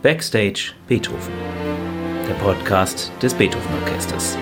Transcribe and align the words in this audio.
Backstage 0.00 0.74
Beethoven, 0.86 1.32
der 2.28 2.34
Podcast 2.34 3.10
des 3.20 3.34
Beethoven 3.34 3.82
Orchesters. 3.82 4.38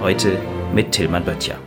Heute 0.00 0.38
mit 0.72 0.90
Tilman 0.90 1.22
Böttcher. 1.22 1.58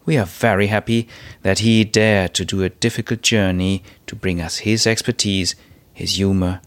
We 0.04 0.18
are 0.18 0.26
very 0.26 0.68
happy 0.68 1.08
that 1.42 1.60
he 1.60 1.86
dared 1.86 2.34
to 2.34 2.44
do 2.44 2.64
a 2.64 2.70
difficult 2.70 3.22
journey 3.22 3.82
to 4.08 4.16
bring 4.18 4.42
us 4.42 4.58
his 4.68 4.86
expertise, 4.86 5.56
his 5.94 6.18
humor, 6.18 6.60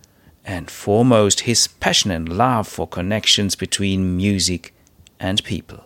and 0.47 0.71
foremost 0.71 1.41
his 1.41 1.67
passion 1.67 2.11
and 2.11 2.27
love 2.27 2.67
for 2.67 2.89
connections 2.89 3.55
between 3.55 4.17
music 4.17 4.73
and 5.19 5.43
people. 5.45 5.85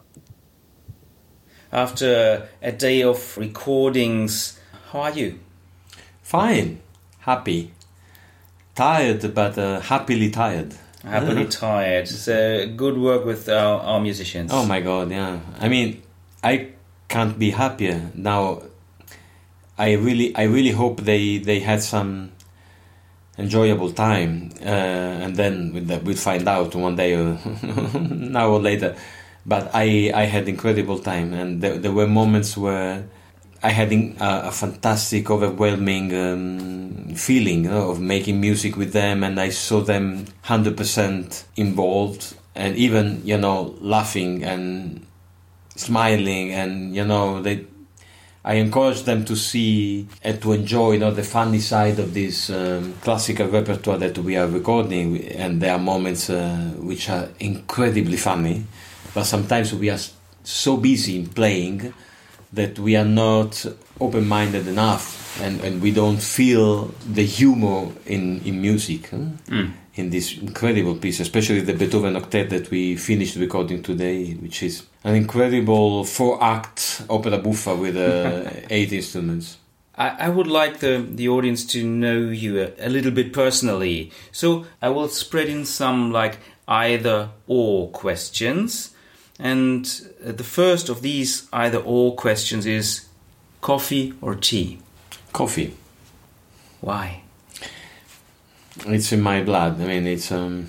After 1.73 2.49
a 2.63 2.73
day 2.73 3.03
of 3.03 3.37
recordings, 3.39 4.59
how 4.91 5.01
are 5.01 5.13
you? 5.13 5.39
Fine, 6.23 6.81
happy 7.21 7.73
tired, 8.81 9.35
but 9.35 9.59
uh, 9.59 9.81
happily 9.81 10.31
tired. 10.31 10.75
Happily 11.05 11.47
tired. 11.47 12.09
So 12.09 12.67
good 12.77 12.97
work 12.99 13.25
with 13.25 13.49
our, 13.49 13.81
our 13.81 14.01
musicians. 14.01 14.51
Oh 14.53 14.65
my 14.67 14.81
god, 14.81 15.11
yeah. 15.11 15.41
I 15.59 15.69
mean, 15.69 16.03
I 16.43 16.69
can't 17.09 17.39
be 17.39 17.51
happier 17.51 18.11
now. 18.15 18.63
I 19.79 19.93
really, 19.93 20.35
I 20.37 20.45
really 20.45 20.73
hope 20.73 21.01
they 21.01 21.39
they 21.39 21.61
had 21.61 21.83
some 21.83 22.33
enjoyable 23.39 23.93
time, 23.93 24.53
uh, 24.61 25.25
and 25.25 25.37
then 25.37 25.73
we'll, 25.73 26.01
we'll 26.01 26.17
find 26.17 26.47
out 26.47 26.75
one 26.75 26.97
day 26.97 27.15
or 27.15 27.39
now 28.39 28.51
or 28.51 28.61
later. 28.61 28.97
But 29.51 29.65
I, 29.75 30.13
I 30.23 30.25
had 30.35 30.45
incredible 30.49 31.01
time, 31.13 31.29
and 31.41 31.61
there, 31.63 31.77
there 31.83 31.95
were 32.01 32.07
moments 32.07 32.51
where 32.65 32.93
I 33.69 33.71
had 33.81 33.91
a, 33.93 34.15
a 34.51 34.53
fantastic, 34.53 35.29
overwhelming 35.35 36.07
um, 36.15 37.15
feeling 37.17 37.65
you 37.65 37.71
know, 37.71 37.91
of 37.91 37.99
making 38.01 38.37
music 38.41 38.77
with 38.77 38.93
them, 39.01 39.25
and 39.27 39.35
I 39.41 39.51
saw 39.51 39.79
them 39.93 40.27
hundred 40.43 40.77
percent 40.77 41.45
involved, 41.57 42.23
and 42.55 42.77
even 42.77 43.23
you 43.31 43.39
know 43.45 43.75
laughing 43.95 44.45
and 44.45 45.05
smiling, 45.75 46.47
and 46.53 46.95
you 46.95 47.05
know 47.05 47.43
they. 47.43 47.67
I 48.43 48.55
encourage 48.55 49.03
them 49.03 49.25
to 49.27 49.37
see 49.37 50.09
and 50.23 50.41
to 50.43 50.53
enjoy, 50.53 50.93
you 50.93 51.01
know, 51.01 51.11
the 51.11 51.23
funny 51.39 51.61
side 51.61 51.99
of 51.99 52.15
this 52.15 52.49
um, 52.49 52.95
classical 53.03 53.47
repertoire 53.49 53.99
that 53.99 54.17
we 54.17 54.35
are 54.41 54.47
recording, 54.47 55.09
and 55.45 55.61
there 55.61 55.75
are 55.77 55.79
moments 55.93 56.31
uh, 56.31 56.73
which 56.79 57.11
are 57.11 57.29
incredibly 57.39 58.17
funny, 58.17 58.65
but 59.15 59.25
sometimes 59.25 59.75
we 59.75 59.91
are 59.91 59.99
so 60.45 60.77
busy 60.77 61.19
in 61.19 61.27
playing 61.29 61.93
that 62.53 62.79
we 62.79 62.97
are 62.97 63.05
not 63.05 63.65
open 64.01 64.27
minded 64.27 64.67
enough 64.67 65.41
and, 65.41 65.61
and 65.61 65.81
we 65.81 65.93
don't 65.93 66.21
feel 66.21 66.87
the 67.07 67.25
humor 67.25 67.89
in, 68.07 68.41
in 68.45 68.61
music 68.61 69.11
huh? 69.11 69.17
mm. 69.47 69.73
in 69.95 70.11
this 70.11 70.37
incredible 70.39 70.97
piece, 70.97 71.21
especially 71.21 71.61
the 71.61 71.75
Beethoven 71.75 72.15
Octet 72.15 72.49
that 72.51 72.71
we 72.71 72.97
finished 72.97 73.37
recording 73.37 73.83
today, 73.83 74.33
which 74.35 74.63
is 74.63 74.87
an 75.05 75.15
incredible 75.15 76.05
four 76.05 76.43
act 76.43 77.03
opera 77.09 77.39
buffa 77.39 77.77
with 77.77 77.97
uh, 77.97 78.51
eight 78.71 78.93
instruments. 78.93 79.59
I, 79.97 80.31
would 80.31 80.47
like 80.47 80.79
the, 80.79 81.07
the 81.07 81.29
audience 81.29 81.67
to 81.73 81.85
know 81.85 82.17
you 82.17 82.59
a, 82.59 82.87
a 82.87 82.89
little 82.89 83.11
bit 83.11 83.35
personally. 83.35 84.11
So 84.33 84.65
I 84.81 84.89
will 84.89 85.09
spread 85.09 85.51
in 85.51 85.67
some 85.67 86.11
like 86.11 86.39
either 86.67 87.29
or 87.47 87.91
questions 87.91 88.95
and 89.41 89.87
uh, 90.25 90.33
the 90.33 90.45
first 90.45 90.89
of 90.89 91.01
these 91.03 91.49
either 91.53 91.79
or 91.79 92.15
questions 92.15 92.67
is 92.67 93.07
coffee 93.61 94.13
or 94.21 94.35
tea? 94.35 94.79
Coffee. 95.33 95.75
Why? 96.81 97.23
It's 98.87 99.13
in 99.13 99.21
my 99.21 99.43
blood. 99.43 99.81
I 99.81 99.87
mean, 99.87 100.07
it's 100.07 100.31
um, 100.31 100.69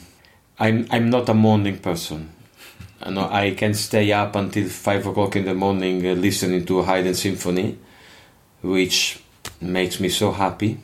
I'm 0.57 0.87
I'm 0.89 1.09
not 1.09 1.29
a 1.29 1.33
morning 1.33 1.79
person. 1.79 2.29
I 3.03 3.09
know 3.09 3.27
I 3.29 3.51
can 3.51 3.73
stay 3.73 4.11
up 4.11 4.35
until 4.35 4.67
five 4.69 5.05
o'clock 5.05 5.35
in 5.35 5.45
the 5.45 5.53
morning 5.53 6.05
uh, 6.05 6.13
listening 6.13 6.65
to 6.65 6.83
Haydn 6.83 7.15
symphony, 7.15 7.77
which 8.61 9.19
makes 9.59 9.99
me 9.99 10.09
so 10.09 10.31
happy. 10.31 10.79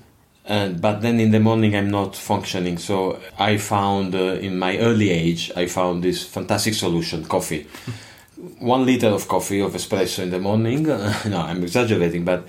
And, 0.48 0.80
but 0.80 1.02
then 1.02 1.20
in 1.20 1.32
the 1.32 1.42
morning 1.42 1.76
I'm 1.76 1.92
not 1.92 2.16
functioning. 2.16 2.78
So 2.78 3.20
I 3.38 3.58
found 3.58 4.16
uh, 4.16 4.40
in 4.40 4.58
my 4.58 4.78
early 4.78 5.10
age, 5.10 5.52
I 5.56 5.68
found 5.68 6.04
this 6.04 6.24
fantastic 6.24 6.74
solution: 6.74 7.26
coffee. 7.26 7.68
One 8.60 8.86
liter 8.86 9.08
of 9.08 9.28
coffee 9.28 9.60
of 9.60 9.74
espresso 9.74 10.24
in 10.24 10.30
the 10.30 10.40
morning. 10.40 10.84
no, 10.84 11.42
I'm 11.42 11.64
exaggerating, 11.64 12.24
but 12.24 12.48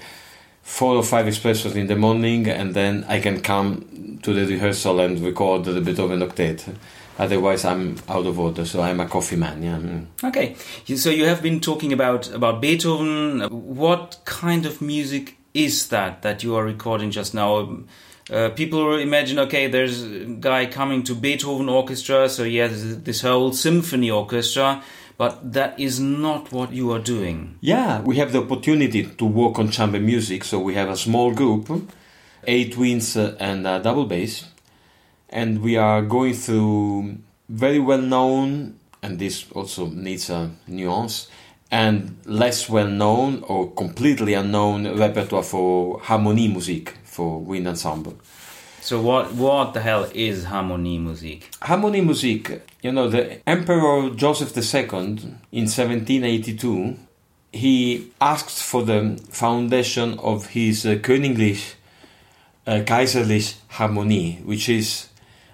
four 0.63 0.97
or 0.97 1.03
five 1.03 1.27
espressos 1.27 1.75
in 1.75 1.87
the 1.87 1.97
morning, 1.97 2.47
and 2.47 2.75
then 2.75 3.05
I 3.09 3.21
can 3.21 3.41
come 3.41 4.21
to 4.23 4.33
the 4.35 4.47
rehearsal 4.47 5.01
and 5.01 5.19
record 5.21 5.65
the 5.65 5.81
Beethoven 5.81 6.21
octet. 6.21 6.75
Otherwise, 7.19 7.65
I'm 7.65 7.97
out 8.09 8.27
of 8.27 8.39
order. 8.39 8.65
So 8.65 8.81
I'm 8.81 9.01
a 9.01 9.07
coffee 9.07 9.37
man. 9.37 9.63
Yeah. 9.63 9.79
Mm. 9.79 10.07
Okay. 10.23 10.55
So 10.95 11.11
you 11.11 11.25
have 11.25 11.43
been 11.43 11.59
talking 11.59 11.93
about 11.93 12.33
about 12.33 12.61
Beethoven. 12.61 13.41
What 13.51 14.19
kind 14.25 14.67
of 14.67 14.81
music 14.81 15.38
is 15.59 15.89
that 15.89 16.23
that 16.23 16.43
you 16.43 16.55
are 16.57 16.65
recording 16.65 17.11
just 17.11 17.35
now? 17.35 17.79
Uh, 18.31 18.51
people 18.51 18.99
imagine, 18.99 19.39
okay, 19.39 19.67
there's 19.69 20.03
a 20.03 20.25
guy 20.41 20.67
coming 20.67 21.03
to 21.03 21.15
Beethoven 21.15 21.69
orchestra, 21.69 22.29
so 22.29 22.45
he 22.45 22.57
has 22.57 23.03
this 23.03 23.23
whole 23.23 23.53
symphony 23.53 24.11
orchestra, 24.11 24.83
but 25.17 25.53
that 25.53 25.81
is 25.81 25.99
not 25.99 26.53
what 26.53 26.71
you 26.71 26.93
are 26.93 26.99
doing. 26.99 27.57
Yeah, 27.61 28.03
we 28.03 28.17
have 28.17 28.33
the 28.33 28.43
opportunity 28.43 29.05
to 29.05 29.25
work 29.25 29.59
on 29.59 29.71
chamber 29.71 29.99
music, 29.99 30.45
so 30.45 30.61
we 30.61 30.75
have 30.75 30.91
a 30.91 30.97
small 30.97 31.33
group, 31.33 31.71
eight 32.45 32.77
winds 32.77 33.17
uh, 33.17 33.35
and 33.41 33.67
a 33.67 33.81
double 33.81 34.05
bass, 34.05 34.45
and 35.31 35.63
we 35.63 35.77
are 35.79 36.03
going 36.03 36.35
through 36.35 37.17
very 37.49 37.79
well 37.79 38.03
known, 38.03 38.79
and 39.03 39.19
this 39.19 39.47
also 39.53 39.87
needs 39.87 40.29
a 40.29 40.51
nuance, 40.67 41.29
and 41.71 42.17
less 42.25 42.69
well 42.69 42.89
known 42.89 43.43
or 43.47 43.71
completely 43.73 44.35
unknown 44.35 44.99
repertoire 44.99 45.43
for 45.43 46.01
harmonie 46.01 46.51
music 46.51 46.95
for 47.05 47.41
wind 47.41 47.69
ensemble. 47.69 48.17
So 48.81 49.01
what 49.03 49.35
what 49.35 49.75
the 49.75 49.81
hell 49.81 50.09
is 50.15 50.45
harmonie 50.47 51.01
music? 51.01 51.51
Harmonie 51.61 52.05
music, 52.05 52.63
you 52.83 52.93
know, 52.93 53.09
the 53.09 53.47
Emperor 53.47 54.11
Joseph 54.11 54.57
II 54.57 54.89
in 55.53 55.67
1782 55.67 56.97
he 57.53 58.11
asked 58.21 58.63
for 58.63 58.83
the 58.83 59.19
foundation 59.31 60.19
of 60.19 60.49
his 60.49 60.85
uh, 60.85 60.97
Königlich 60.97 61.75
uh, 62.67 62.83
Kaiserlich 62.85 63.55
Harmonie, 63.71 64.45
which 64.45 64.69
is 64.69 65.09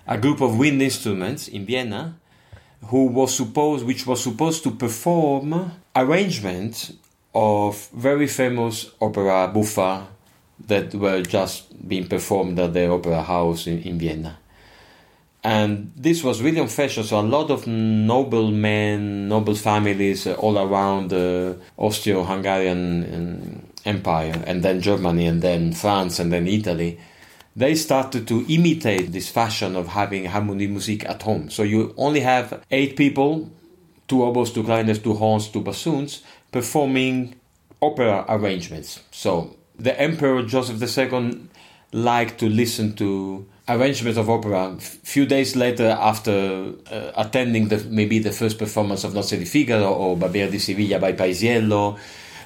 a 0.06 0.18
group 0.18 0.40
of 0.40 0.58
wind 0.58 0.82
instruments 0.82 1.48
in 1.48 1.64
Vienna 1.64 2.16
who 2.86 3.06
was 3.06 3.34
supposed 3.34 3.86
which 3.86 4.06
was 4.06 4.22
supposed 4.22 4.62
to 4.62 4.70
perform 4.70 5.72
arrangements 5.94 6.92
of 7.34 7.88
very 7.90 8.26
famous 8.26 8.90
opera 9.00 9.50
buffa 9.52 10.06
that 10.66 10.94
were 10.94 11.22
just 11.22 11.88
being 11.88 12.06
performed 12.06 12.58
at 12.58 12.72
the 12.72 12.88
opera 12.90 13.22
house 13.22 13.66
in, 13.66 13.82
in 13.82 13.98
Vienna. 13.98 14.38
And 15.42 15.92
this 15.94 16.24
was 16.24 16.40
really 16.40 16.58
on 16.60 16.68
fashion, 16.68 17.04
so 17.04 17.20
a 17.20 17.22
lot 17.22 17.50
of 17.50 17.66
noble 17.66 18.50
men, 18.50 19.28
noble 19.28 19.54
families 19.54 20.26
uh, 20.26 20.32
all 20.34 20.58
around 20.58 21.10
the 21.10 21.58
Austro-Hungarian 21.76 23.70
Empire, 23.84 24.42
and 24.46 24.62
then 24.62 24.80
Germany, 24.80 25.26
and 25.26 25.42
then 25.42 25.72
France, 25.72 26.18
and 26.18 26.32
then 26.32 26.46
Italy, 26.48 26.98
they 27.54 27.74
started 27.74 28.26
to 28.28 28.46
imitate 28.48 29.12
this 29.12 29.28
fashion 29.28 29.76
of 29.76 29.88
having 29.88 30.24
harmony 30.24 30.66
music 30.66 31.04
at 31.04 31.22
home. 31.22 31.50
So 31.50 31.62
you 31.62 31.92
only 31.98 32.20
have 32.20 32.64
eight 32.70 32.96
people, 32.96 33.50
two 34.08 34.22
oboes, 34.22 34.52
two 34.52 34.64
clarinets, 34.64 34.98
two 34.98 35.14
horns, 35.14 35.48
two 35.48 35.60
bassoons, 35.60 36.22
performing 36.52 37.34
opera 37.80 38.24
arrangements. 38.28 39.00
So 39.10 39.56
the 39.78 39.98
Emperor 40.00 40.42
Joseph 40.42 40.80
II 40.82 41.48
liked 41.92 42.38
to 42.40 42.48
listen 42.48 42.94
to 42.96 43.46
arrangements 43.68 44.18
of 44.18 44.28
opera. 44.28 44.74
A 44.76 44.80
few 44.80 45.26
days 45.26 45.56
later, 45.56 45.96
after 45.98 46.72
uh, 46.90 47.12
attending 47.16 47.68
the, 47.68 47.78
maybe 47.88 48.18
the 48.18 48.32
first 48.32 48.58
performance 48.58 49.04
of 49.04 49.12
Nozze 49.12 49.38
di 49.38 49.44
Figaro 49.44 49.92
or 49.92 50.16
Barbiere 50.16 50.50
di 50.50 50.58
Siviglia 50.58 51.00
by 51.00 51.12
Paisiello 51.12 51.98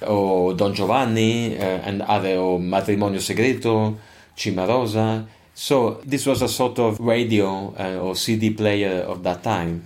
or 0.07 0.55
Don 0.55 0.75
Giovanni 0.75 1.59
uh, 1.59 1.63
and 1.63 2.03
other, 2.03 2.37
or 2.37 2.61
Matrimonio 2.61 3.21
Segreto, 3.21 3.99
Cimarosa. 4.37 5.27
So 5.55 6.01
this 6.05 6.25
was 6.25 6.43
a 6.43 6.49
sort 6.49 6.79
of 6.79 7.01
radio 7.01 7.75
uh, 7.77 7.99
or 8.01 8.15
CD 8.15 8.51
player 8.51 9.03
of 9.03 9.25
that 9.25 9.43
time. 9.43 9.83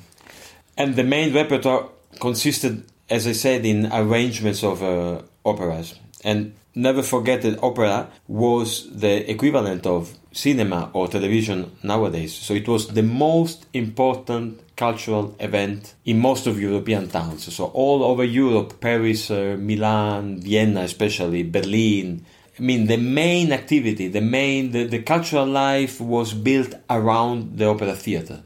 And 0.82 0.96
the 0.96 1.04
main 1.04 1.32
repertoire 1.32 1.90
consisted, 2.18 2.82
as 3.08 3.28
I 3.28 3.34
said, 3.34 3.64
in 3.64 3.86
arrangements 3.92 4.64
of 4.64 4.82
uh, 4.82 5.22
operas. 5.44 5.94
And 6.24 6.56
never 6.74 7.04
forget 7.04 7.42
that 7.42 7.62
opera 7.62 8.08
was 8.26 8.90
the 8.90 9.30
equivalent 9.30 9.86
of 9.86 10.12
cinema 10.32 10.90
or 10.92 11.06
television 11.06 11.70
nowadays. 11.84 12.34
So 12.34 12.52
it 12.54 12.66
was 12.66 12.88
the 12.88 13.04
most 13.04 13.66
important 13.72 14.60
cultural 14.74 15.36
event 15.38 15.94
in 16.04 16.18
most 16.18 16.48
of 16.48 16.60
European 16.60 17.06
towns. 17.08 17.54
So 17.54 17.66
all 17.66 18.02
over 18.02 18.24
Europe, 18.24 18.80
Paris, 18.80 19.30
uh, 19.30 19.56
Milan, 19.60 20.40
Vienna, 20.40 20.80
especially 20.80 21.44
Berlin. 21.44 22.26
I 22.58 22.60
mean, 22.60 22.88
the 22.88 22.96
main 22.96 23.52
activity, 23.52 24.08
the 24.08 24.20
main, 24.20 24.72
the, 24.72 24.82
the 24.88 25.02
cultural 25.02 25.46
life 25.46 26.00
was 26.00 26.34
built 26.34 26.74
around 26.90 27.58
the 27.58 27.68
opera 27.68 27.94
theater. 27.94 28.42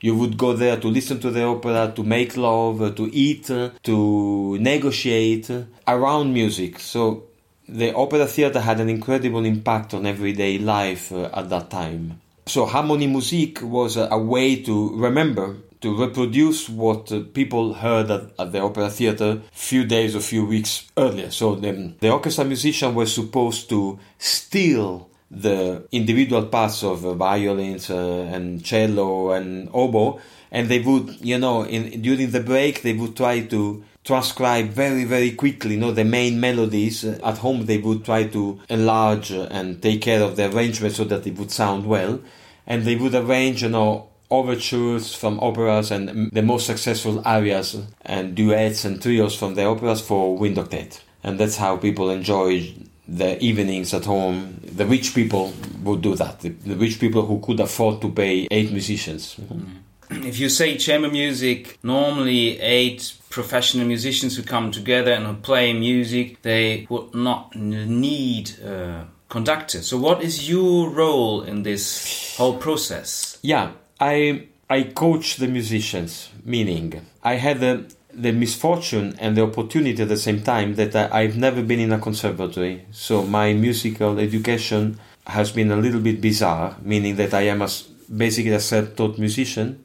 You 0.00 0.14
would 0.16 0.36
go 0.36 0.52
there 0.52 0.76
to 0.78 0.88
listen 0.88 1.20
to 1.20 1.30
the 1.30 1.44
opera, 1.44 1.92
to 1.96 2.02
make 2.02 2.36
love, 2.36 2.94
to 2.96 3.10
eat, 3.12 3.46
to 3.46 4.58
negotiate 4.58 5.50
around 5.88 6.32
music. 6.32 6.78
So 6.78 7.24
the 7.68 7.94
opera 7.94 8.26
theater 8.26 8.60
had 8.60 8.80
an 8.80 8.88
incredible 8.88 9.44
impact 9.44 9.94
on 9.94 10.06
everyday 10.06 10.58
life 10.58 11.12
uh, 11.12 11.30
at 11.32 11.48
that 11.50 11.70
time. 11.70 12.20
So 12.46 12.64
harmony 12.66 13.08
Musik 13.08 13.60
was 13.62 13.96
a, 13.96 14.16
way 14.16 14.62
to 14.62 14.96
remember, 14.96 15.56
to 15.80 15.96
reproduce 15.96 16.68
what 16.68 17.10
uh, 17.10 17.22
people 17.34 17.74
heard 17.74 18.08
at, 18.08 18.30
at, 18.38 18.52
the 18.52 18.60
opera 18.60 18.88
theater 18.88 19.42
few 19.52 19.84
days 19.84 20.14
or 20.14 20.20
few 20.20 20.46
weeks 20.46 20.88
earlier. 20.96 21.32
So 21.32 21.56
the, 21.56 21.92
the 21.98 22.10
orchestra 22.10 22.44
musician 22.44 22.94
was 22.94 23.12
supposed 23.12 23.68
to 23.70 23.98
steal 24.18 25.10
the 25.30 25.86
individual 25.92 26.46
parts 26.46 26.82
of 26.82 27.04
uh, 27.04 27.14
violins 27.14 27.90
uh, 27.90 28.30
and 28.32 28.64
cello 28.64 29.32
and 29.32 29.68
oboe, 29.72 30.20
and 30.50 30.68
they 30.68 30.78
would, 30.78 31.16
you 31.20 31.38
know, 31.38 31.64
in 31.64 32.00
during 32.00 32.30
the 32.30 32.40
break 32.40 32.82
they 32.82 32.92
would 32.92 33.16
try 33.16 33.40
to 33.40 33.84
transcribe 34.04 34.68
very 34.68 35.02
very 35.02 35.32
quickly 35.32 35.74
you 35.74 35.80
know 35.80 35.90
the 35.90 36.04
main 36.04 36.38
melodies. 36.38 37.04
At 37.04 37.38
home 37.38 37.66
they 37.66 37.78
would 37.78 38.04
try 38.04 38.24
to 38.28 38.60
enlarge 38.68 39.32
and 39.32 39.82
take 39.82 40.02
care 40.02 40.22
of 40.22 40.36
the 40.36 40.50
arrangement 40.50 40.94
so 40.94 41.04
that 41.04 41.26
it 41.26 41.36
would 41.36 41.50
sound 41.50 41.86
well. 41.86 42.20
And 42.66 42.84
they 42.84 42.96
would 42.96 43.14
arrange 43.14 43.62
you 43.62 43.68
know 43.68 44.08
overtures 44.30 45.14
from 45.14 45.38
operas 45.40 45.90
and 45.90 46.30
the 46.32 46.42
most 46.42 46.66
successful 46.66 47.22
arias 47.24 47.76
and 48.04 48.34
duets 48.34 48.84
and 48.84 49.00
trios 49.00 49.36
from 49.36 49.54
the 49.54 49.64
operas 49.64 50.00
for 50.00 50.36
wind 50.36 50.56
octet. 50.56 51.00
And 51.22 51.38
that's 51.40 51.56
how 51.56 51.76
people 51.76 52.10
enjoy 52.10 52.72
the 53.08 53.42
evenings 53.42 53.94
at 53.94 54.04
home 54.04 54.60
the 54.62 54.84
rich 54.84 55.14
people 55.14 55.52
would 55.82 56.02
do 56.02 56.14
that 56.14 56.40
the, 56.40 56.48
the 56.48 56.74
rich 56.74 56.98
people 56.98 57.24
who 57.24 57.38
could 57.40 57.60
afford 57.60 58.00
to 58.00 58.10
pay 58.10 58.48
eight 58.50 58.70
musicians 58.72 59.36
mm-hmm 59.36 59.76
if 60.10 60.38
you 60.38 60.48
say 60.48 60.76
chamber 60.76 61.10
music, 61.10 61.78
normally 61.82 62.60
eight 62.60 63.14
professional 63.30 63.86
musicians 63.86 64.36
who 64.36 64.42
come 64.42 64.70
together 64.70 65.12
and 65.12 65.26
who 65.26 65.34
play 65.34 65.72
music, 65.72 66.42
they 66.42 66.86
would 66.88 67.14
not 67.14 67.54
need 67.56 68.50
a 68.60 69.06
conductor. 69.28 69.82
So, 69.82 69.98
what 69.98 70.22
is 70.22 70.48
your 70.48 70.90
role 70.90 71.42
in 71.42 71.62
this 71.62 72.36
whole 72.36 72.56
process? 72.56 73.38
Yeah, 73.42 73.72
I 74.00 74.46
I 74.70 74.84
coach 74.84 75.36
the 75.36 75.48
musicians, 75.48 76.30
meaning 76.44 77.06
I 77.22 77.34
had 77.34 77.60
the 77.60 77.84
the 78.16 78.32
misfortune 78.32 79.14
and 79.18 79.36
the 79.36 79.42
opportunity 79.42 80.02
at 80.02 80.08
the 80.08 80.16
same 80.16 80.42
time 80.42 80.74
that 80.76 80.96
I, 80.96 81.22
I've 81.22 81.36
never 81.36 81.62
been 81.62 81.80
in 81.80 81.92
a 81.92 81.98
conservatory. 81.98 82.86
So 82.90 83.24
my 83.24 83.52
musical 83.52 84.18
education 84.18 84.98
has 85.26 85.52
been 85.52 85.70
a 85.70 85.76
little 85.76 86.00
bit 86.00 86.20
bizarre, 86.20 86.76
meaning 86.82 87.16
that 87.16 87.34
I 87.34 87.42
am 87.42 87.62
a, 87.62 87.68
basically 88.14 88.52
a 88.52 88.60
self-taught 88.60 89.18
musician 89.18 89.84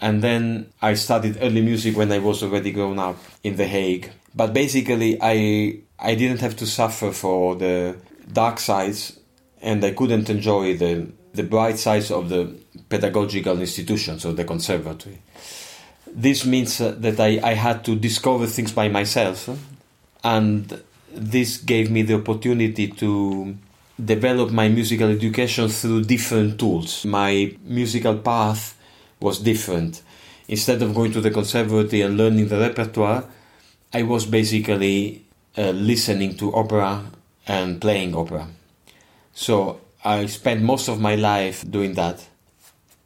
and 0.00 0.22
then 0.22 0.72
I 0.80 0.94
studied 0.94 1.38
early 1.40 1.60
music 1.60 1.96
when 1.96 2.10
I 2.10 2.18
was 2.18 2.42
already 2.42 2.72
grown 2.72 2.98
up 2.98 3.18
in 3.44 3.56
The 3.56 3.66
Hague. 3.66 4.10
But 4.34 4.52
basically, 4.54 5.18
I 5.20 5.80
I 5.98 6.14
didn't 6.14 6.40
have 6.40 6.56
to 6.56 6.66
suffer 6.66 7.12
for 7.12 7.56
the 7.56 7.96
dark 8.32 8.58
sides, 8.58 9.18
and 9.60 9.84
I 9.84 9.90
couldn't 9.90 10.30
enjoy 10.30 10.76
the 10.76 11.08
the 11.34 11.42
bright 11.42 11.78
sides 11.78 12.10
of 12.10 12.28
the 12.28 12.54
pedagogical 12.88 13.60
institutions 13.60 14.24
of 14.24 14.36
the 14.36 14.44
conservatory. 14.44 15.18
This 16.12 16.44
means 16.44 16.80
uh, 16.80 16.94
that 16.98 17.20
I, 17.20 17.40
I 17.42 17.54
had 17.54 17.84
to 17.84 17.96
discover 17.96 18.46
things 18.46 18.72
by 18.72 18.88
myself, 18.88 19.48
and 20.24 20.82
this 21.12 21.58
gave 21.58 21.90
me 21.90 22.02
the 22.02 22.14
opportunity 22.14 22.88
to 22.88 23.56
develop 24.02 24.50
my 24.50 24.68
musical 24.68 25.08
education 25.08 25.68
through 25.68 26.04
different 26.04 26.58
tools. 26.58 27.04
My 27.04 27.54
musical 27.64 28.16
path 28.18 28.76
was 29.20 29.38
different. 29.38 30.02
Instead 30.48 30.82
of 30.82 30.94
going 30.94 31.12
to 31.12 31.20
the 31.20 31.30
conservatory 31.30 32.02
and 32.02 32.16
learning 32.16 32.48
the 32.48 32.58
repertoire, 32.58 33.24
I 33.92 34.02
was 34.02 34.26
basically 34.26 35.24
uh, 35.56 35.70
listening 35.70 36.36
to 36.38 36.54
opera 36.54 37.04
and 37.46 37.80
playing 37.80 38.14
opera. 38.14 38.48
So 39.32 39.80
I 40.04 40.26
spent 40.26 40.62
most 40.62 40.88
of 40.88 41.00
my 41.00 41.14
life 41.14 41.68
doing 41.70 41.94
that. 41.94 42.26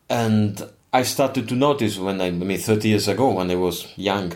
And 0.08 0.70
I 0.94 1.02
started 1.02 1.48
to 1.48 1.56
notice 1.56 1.98
when 1.98 2.20
I, 2.20 2.26
I 2.26 2.30
mean, 2.30 2.56
30 2.56 2.88
years 2.88 3.08
ago, 3.08 3.32
when 3.32 3.50
I 3.50 3.56
was 3.56 3.92
young, 3.96 4.32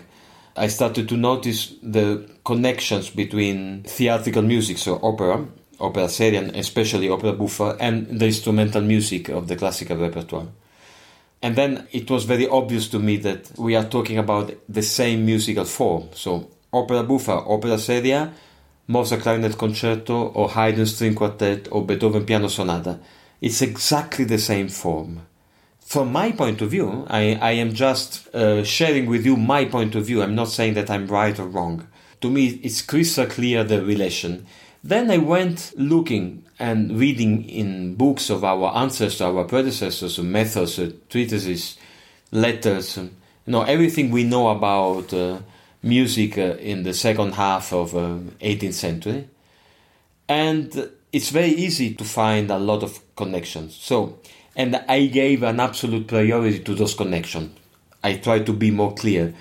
I 0.56 0.66
started 0.66 1.08
to 1.08 1.16
notice 1.16 1.72
the 1.84 2.28
connections 2.44 3.10
between 3.10 3.84
theatrical 3.84 4.42
music, 4.42 4.78
so 4.78 4.98
opera, 5.00 5.46
opera 5.78 6.08
seria, 6.08 6.42
and 6.42 6.56
especially 6.56 7.08
opera 7.10 7.32
buffa, 7.32 7.76
and 7.78 8.18
the 8.18 8.26
instrumental 8.26 8.82
music 8.82 9.28
of 9.28 9.46
the 9.46 9.54
classical 9.54 9.98
repertoire. 9.98 10.48
And 11.42 11.54
then 11.54 11.86
it 11.92 12.10
was 12.10 12.24
very 12.24 12.48
obvious 12.48 12.88
to 12.88 12.98
me 12.98 13.18
that 13.18 13.56
we 13.56 13.76
are 13.76 13.84
talking 13.84 14.18
about 14.18 14.52
the 14.68 14.82
same 14.82 15.24
musical 15.24 15.64
form. 15.64 16.08
So, 16.12 16.50
opera 16.72 17.04
buffa, 17.04 17.34
opera 17.46 17.78
seria, 17.78 18.32
Mozart 18.88 19.22
clarinet 19.22 19.56
concerto, 19.56 20.32
or 20.34 20.48
Haydn 20.48 20.86
string 20.86 21.14
quartet, 21.14 21.68
or 21.70 21.86
Beethoven 21.86 22.26
piano 22.26 22.48
sonata. 22.48 22.98
It's 23.40 23.62
exactly 23.62 24.24
the 24.24 24.38
same 24.38 24.68
form. 24.68 25.20
From 25.88 26.12
my 26.12 26.32
point 26.32 26.60
of 26.60 26.72
view, 26.72 27.06
I, 27.08 27.36
I 27.36 27.52
am 27.52 27.72
just 27.72 28.28
uh, 28.34 28.62
sharing 28.62 29.06
with 29.06 29.24
you 29.24 29.38
my 29.38 29.64
point 29.64 29.94
of 29.94 30.04
view. 30.04 30.20
I'm 30.20 30.34
not 30.34 30.48
saying 30.48 30.74
that 30.74 30.90
I'm 30.90 31.06
right 31.06 31.38
or 31.40 31.46
wrong. 31.46 31.88
To 32.20 32.28
me, 32.28 32.60
it's 32.62 32.82
crystal 32.82 33.24
clear 33.24 33.64
the 33.64 33.82
relation. 33.82 34.44
Then 34.84 35.10
I 35.10 35.16
went 35.16 35.72
looking 35.78 36.44
and 36.58 37.00
reading 37.00 37.48
in 37.48 37.94
books 37.94 38.28
of 38.28 38.44
our 38.44 38.76
ancestors, 38.76 39.22
our 39.22 39.44
predecessors, 39.44 40.18
methods, 40.18 40.78
uh, 40.78 40.92
treatises, 41.08 41.78
letters, 42.32 42.98
you 42.98 43.10
know, 43.46 43.62
everything 43.62 44.10
we 44.10 44.24
know 44.24 44.48
about 44.48 45.14
uh, 45.14 45.38
music 45.82 46.36
uh, 46.36 46.58
in 46.60 46.82
the 46.82 46.92
second 46.92 47.32
half 47.32 47.72
of 47.72 47.96
uh, 47.96 48.18
18th 48.42 48.74
century. 48.74 49.26
And 50.28 50.90
it's 51.14 51.30
very 51.30 51.52
easy 51.52 51.94
to 51.94 52.04
find 52.04 52.50
a 52.50 52.58
lot 52.58 52.82
of 52.82 53.00
connections. 53.16 53.74
So, 53.74 54.18
and 54.58 54.74
I 54.88 55.06
gave 55.06 55.44
an 55.44 55.60
absolute 55.60 56.08
priority 56.08 56.58
to 56.58 56.74
those 56.74 56.94
connections. 56.94 57.56
I 58.02 58.14
try 58.14 58.40
to 58.40 58.52
be 58.52 58.72
more 58.72 58.92
clear 58.92 59.32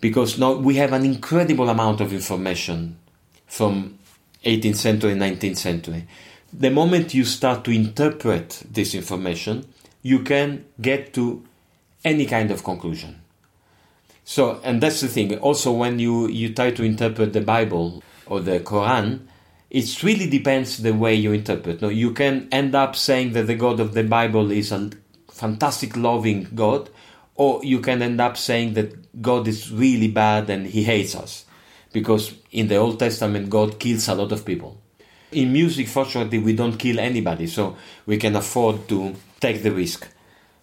because 0.00 0.38
now 0.38 0.54
we 0.54 0.74
have 0.76 0.92
an 0.92 1.04
incredible 1.04 1.70
amount 1.70 2.00
of 2.00 2.12
information 2.12 2.98
from 3.46 3.98
18th 4.44 4.76
century, 4.76 5.14
19th 5.14 5.56
century. 5.56 6.06
The 6.52 6.70
moment 6.70 7.14
you 7.14 7.24
start 7.24 7.64
to 7.64 7.70
interpret 7.70 8.64
this 8.70 8.94
information, 8.94 9.66
you 10.02 10.20
can 10.20 10.64
get 10.80 11.14
to 11.14 11.44
any 12.04 12.26
kind 12.26 12.50
of 12.50 12.64
conclusion. 12.64 13.20
So, 14.24 14.60
and 14.64 14.80
that's 14.80 15.00
the 15.00 15.08
thing. 15.08 15.38
Also, 15.38 15.72
when 15.72 15.98
you, 15.98 16.28
you 16.28 16.52
try 16.52 16.72
to 16.72 16.82
interpret 16.82 17.32
the 17.32 17.40
Bible 17.40 18.02
or 18.26 18.40
the 18.40 18.60
Quran, 18.60 19.20
it 19.70 20.02
really 20.02 20.28
depends 20.28 20.78
the 20.78 20.92
way 20.92 21.14
you 21.14 21.32
interpret. 21.32 21.82
No, 21.82 21.88
you 21.88 22.12
can 22.12 22.48
end 22.50 22.74
up 22.74 22.96
saying 22.96 23.32
that 23.32 23.46
the 23.46 23.54
God 23.54 23.80
of 23.80 23.94
the 23.94 24.04
Bible 24.04 24.50
is 24.50 24.72
a 24.72 24.90
fantastic 25.30 25.96
loving 25.96 26.48
God, 26.54 26.88
or 27.34 27.64
you 27.64 27.80
can 27.80 28.02
end 28.02 28.20
up 28.20 28.36
saying 28.36 28.74
that 28.74 29.22
God 29.22 29.46
is 29.46 29.70
really 29.70 30.08
bad 30.08 30.48
and 30.50 30.66
he 30.66 30.82
hates 30.84 31.14
us. 31.14 31.44
Because 31.92 32.34
in 32.50 32.68
the 32.68 32.76
Old 32.76 32.98
Testament, 32.98 33.50
God 33.50 33.78
kills 33.78 34.08
a 34.08 34.14
lot 34.14 34.32
of 34.32 34.44
people. 34.44 34.80
In 35.32 35.52
music, 35.52 35.88
fortunately, 35.88 36.38
we 36.38 36.54
don't 36.54 36.78
kill 36.78 36.98
anybody, 36.98 37.46
so 37.46 37.76
we 38.06 38.16
can 38.16 38.36
afford 38.36 38.88
to 38.88 39.14
take 39.40 39.62
the 39.62 39.70
risk. 39.70 40.08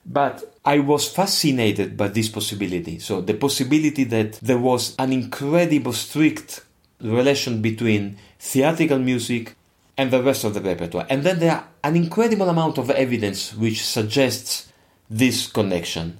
But 0.05 0.55
I 0.63 0.79
was 0.79 1.07
fascinated 1.07 1.95
by 1.95 2.07
this 2.07 2.29
possibility. 2.29 2.99
So, 2.99 3.21
the 3.21 3.35
possibility 3.35 4.03
that 4.05 4.33
there 4.41 4.57
was 4.57 4.95
an 4.97 5.13
incredible 5.13 5.93
strict 5.93 6.61
relation 6.99 7.61
between 7.61 8.17
theatrical 8.39 8.99
music 8.99 9.55
and 9.97 10.11
the 10.11 10.21
rest 10.21 10.43
of 10.43 10.53
the 10.53 10.61
repertoire. 10.61 11.05
And 11.09 11.23
then 11.23 11.39
there 11.39 11.51
are 11.53 11.67
an 11.83 11.95
incredible 11.95 12.49
amount 12.49 12.77
of 12.77 12.89
evidence 12.89 13.53
which 13.53 13.85
suggests 13.85 14.71
this 15.09 15.47
connection. 15.47 16.17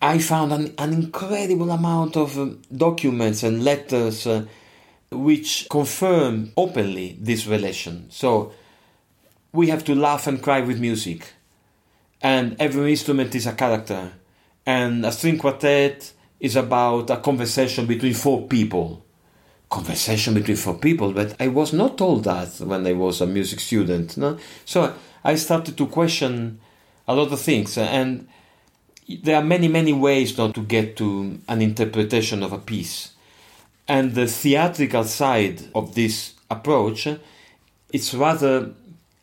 I 0.00 0.18
found 0.18 0.52
an, 0.52 0.74
an 0.78 0.92
incredible 0.92 1.70
amount 1.70 2.16
of 2.16 2.38
um, 2.38 2.60
documents 2.74 3.42
and 3.42 3.64
letters 3.64 4.26
uh, 4.26 4.44
which 5.10 5.66
confirm 5.70 6.52
openly 6.56 7.16
this 7.20 7.46
relation. 7.46 8.10
So 8.10 8.52
we 9.52 9.68
have 9.68 9.84
to 9.84 9.94
laugh 9.94 10.26
and 10.26 10.42
cry 10.42 10.60
with 10.60 10.80
music, 10.80 11.32
and 12.20 12.56
every 12.58 12.90
instrument 12.90 13.34
is 13.34 13.46
a 13.46 13.52
character, 13.52 14.12
and 14.66 15.06
a 15.06 15.12
string 15.12 15.38
quartet 15.38 16.12
is 16.40 16.56
about 16.56 17.08
a 17.10 17.18
conversation 17.18 17.86
between 17.86 18.14
four 18.14 18.46
people 18.48 19.04
conversation 19.74 20.34
between 20.34 20.56
four 20.56 20.74
people, 20.74 21.12
but 21.12 21.34
I 21.40 21.48
was 21.48 21.72
not 21.72 21.98
told 21.98 22.24
that 22.24 22.60
when 22.60 22.86
I 22.86 22.92
was 22.92 23.20
a 23.20 23.26
music 23.26 23.58
student. 23.58 24.16
No? 24.16 24.38
So 24.64 24.94
I 25.24 25.34
started 25.34 25.76
to 25.76 25.86
question 25.88 26.60
a 27.08 27.14
lot 27.14 27.32
of 27.32 27.40
things, 27.40 27.76
and 27.76 28.28
there 29.08 29.36
are 29.36 29.44
many, 29.44 29.66
many 29.66 29.92
ways 29.92 30.38
not 30.38 30.54
to 30.54 30.62
get 30.62 30.96
to 30.98 31.38
an 31.48 31.60
interpretation 31.60 32.44
of 32.44 32.52
a 32.52 32.58
piece. 32.58 33.10
And 33.88 34.14
the 34.14 34.28
theatrical 34.28 35.04
side 35.04 35.62
of 35.74 35.94
this 35.94 36.34
approach, 36.48 37.08
it's 37.92 38.14
rather 38.14 38.70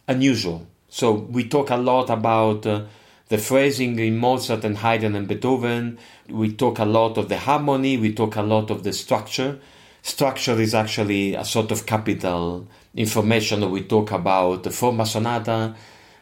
unusual. 0.08 0.67
So 0.89 1.13
we 1.13 1.48
talk 1.48 1.70
a 1.70 1.77
lot 1.77 2.10
about 2.10 2.65
uh, 2.65 2.84
the 3.29 3.38
phrasing 3.38 3.98
in 3.98 4.17
Mozart 4.17 4.65
and 4.65 4.77
Haydn 4.77 5.15
and 5.15 5.27
Beethoven. 5.27 5.98
We 6.27 6.51
talk 6.51 6.77
a 6.79 6.86
lot 6.86 7.17
of 7.17 7.29
the 7.29 7.38
harmony. 7.38 7.96
We 7.98 8.13
talk 8.13 8.36
a 8.36 8.43
lot 8.43 8.70
of 8.70 8.84
the 8.84 8.91
structure 8.91 9.60
structure 10.01 10.60
is 10.60 10.74
actually 10.74 11.36
a 11.36 11.46
sort 11.46 11.72
of 11.72 11.86
capital 11.86 12.67
information 12.96 13.62
that 13.62 13.70
we 13.70 13.84
talk 13.84 14.12
about 14.12 14.63
the 14.63 14.72
forma 14.72 15.05
sonata 15.05 15.75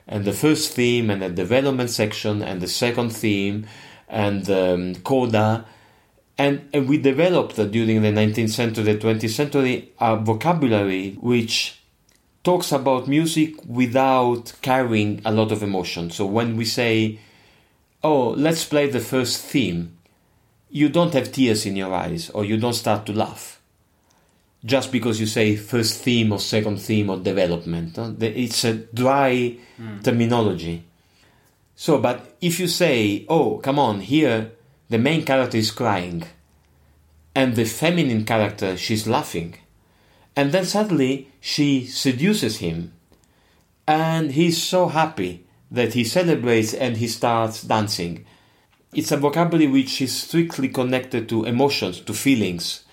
and 0.08 0.26
the 0.26 0.34
first 0.34 0.74
theme 0.74 1.10
and 1.10 1.22
the 1.22 1.30
development 1.30 1.90
section 1.90 2.42
and 2.42 2.62
the 2.62 2.68
second 2.68 3.10
theme 3.10 3.66
and 4.08 4.50
um, 4.50 4.96
coda. 4.96 5.66
And, 6.38 6.70
and 6.74 6.88
we 6.88 6.98
developed 6.98 7.56
during 7.56 8.02
the 8.02 8.12
19th 8.12 8.50
century 8.50 8.84
the 8.84 8.98
20th 8.98 9.30
century 9.30 9.92
a 10.00 10.16
vocabulary 10.18 11.12
which 11.20 11.82
talks 12.44 12.72
about 12.72 13.08
music 13.08 13.54
without 13.66 14.54
carrying 14.62 15.22
a 15.26 15.32
lot 15.32 15.52
of 15.52 15.62
emotion. 15.62 16.10
So 16.10 16.26
when 16.26 16.56
we 16.58 16.66
say 16.66 17.20
oh 18.04 18.30
let's 18.30 18.64
play 18.66 18.90
the 18.90 19.00
first 19.00 19.44
theme 19.44 19.98
you 20.70 20.88
don't 20.88 21.14
have 21.14 21.32
tears 21.32 21.66
in 21.66 21.76
your 21.76 21.94
eyes 21.94 22.30
or 22.30 22.46
you 22.46 22.56
don't 22.58 22.74
start 22.74 23.06
to 23.06 23.12
laugh 23.12 23.59
just 24.64 24.92
because 24.92 25.20
you 25.20 25.26
say 25.26 25.56
first 25.56 26.02
theme 26.02 26.32
or 26.32 26.40
second 26.40 26.78
theme 26.78 27.10
or 27.10 27.18
development. 27.18 27.98
It's 28.22 28.64
a 28.66 28.74
dry 28.74 29.58
mm. 29.80 30.04
terminology. 30.04 30.84
So, 31.76 31.98
but 32.00 32.36
if 32.42 32.60
you 32.60 32.68
say, 32.68 33.26
oh, 33.30 33.60
come 33.60 33.80
on, 33.80 34.02
here 34.02 34.52
the 34.90 34.98
main 34.98 35.24
character 35.24 35.58
is 35.58 35.72
crying, 35.72 36.24
and 37.34 37.56
the 37.56 37.64
feminine 37.64 38.26
character, 38.26 38.76
she's 38.76 39.08
laughing, 39.08 39.56
and 40.36 40.52
then 40.52 40.66
suddenly 40.66 41.30
she 41.40 41.86
seduces 41.86 42.58
him, 42.58 42.92
and 43.88 44.32
he's 44.32 44.62
so 44.62 44.88
happy 44.88 45.46
that 45.72 45.94
he 45.94 46.04
celebrates 46.04 46.74
and 46.74 46.98
he 46.98 47.08
starts 47.08 47.62
dancing. 47.62 48.26
It's 48.94 49.12
a 49.12 49.18
vocabulary 49.18 49.72
which 49.72 50.02
is 50.02 50.16
strictly 50.16 50.68
connected 50.68 51.30
to 51.30 51.46
emotions, 51.46 52.02
to 52.02 52.14
feelings 52.14 52.84